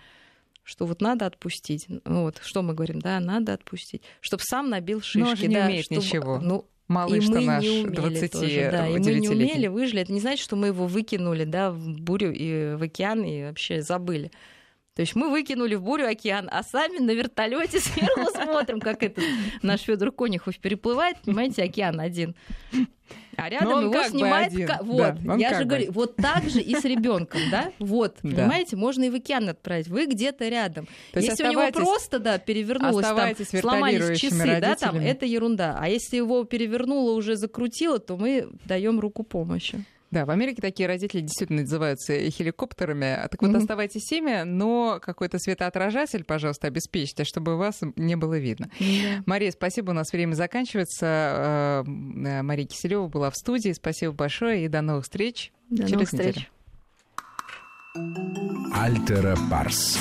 [0.63, 1.86] что вот надо отпустить.
[2.05, 5.20] Ну вот, что мы говорим, да, надо отпустить, чтобы сам набил шишки.
[5.20, 6.39] Но он же не да, умеет чтобы, ничего.
[6.39, 10.01] Ну, Малыш и мы наш не умели 20 тоже, да, и мы не умели, выжили.
[10.01, 13.82] Это не значит, что мы его выкинули, да, в бурю и в океан и вообще
[13.82, 14.32] забыли.
[14.96, 19.26] То есть мы выкинули в бурю океан, а сами на вертолете сверху смотрим, как этот
[19.62, 22.34] наш Федор Конюхов переплывает, понимаете, океан один.
[23.36, 24.54] А рядом его снимает...
[24.66, 24.80] Ка...
[24.82, 27.74] Вот, да, я же говорю, вот так же и с ребенком, да?
[27.80, 28.30] Вот, да.
[28.30, 29.89] понимаете, можно и в океан отправить.
[29.89, 30.88] Вы где-то рядом.
[31.12, 35.78] То если у него просто, да, перевернулось, там, сломались часы, да, там, это ерунда.
[35.78, 39.84] А если его перевернуло, уже закрутило, то мы даем руку помощи.
[40.16, 43.28] Да, в Америке такие родители действительно называются хеликоптерами.
[43.30, 43.57] Так вот, mm-hmm.
[43.57, 48.70] оставайтесь всеми, но какой-то светоотражатель, пожалуйста, обеспечьте, чтобы вас не было видно.
[48.80, 49.24] Mm-hmm.
[49.26, 51.84] Мария, спасибо, у нас время заканчивается.
[51.86, 53.74] Э, Мария Киселева была в студии.
[53.74, 56.32] Спасибо большое и до новых встреч до через новых неделю.
[56.32, 56.49] Встреч.
[58.74, 59.99] Альтера Парс.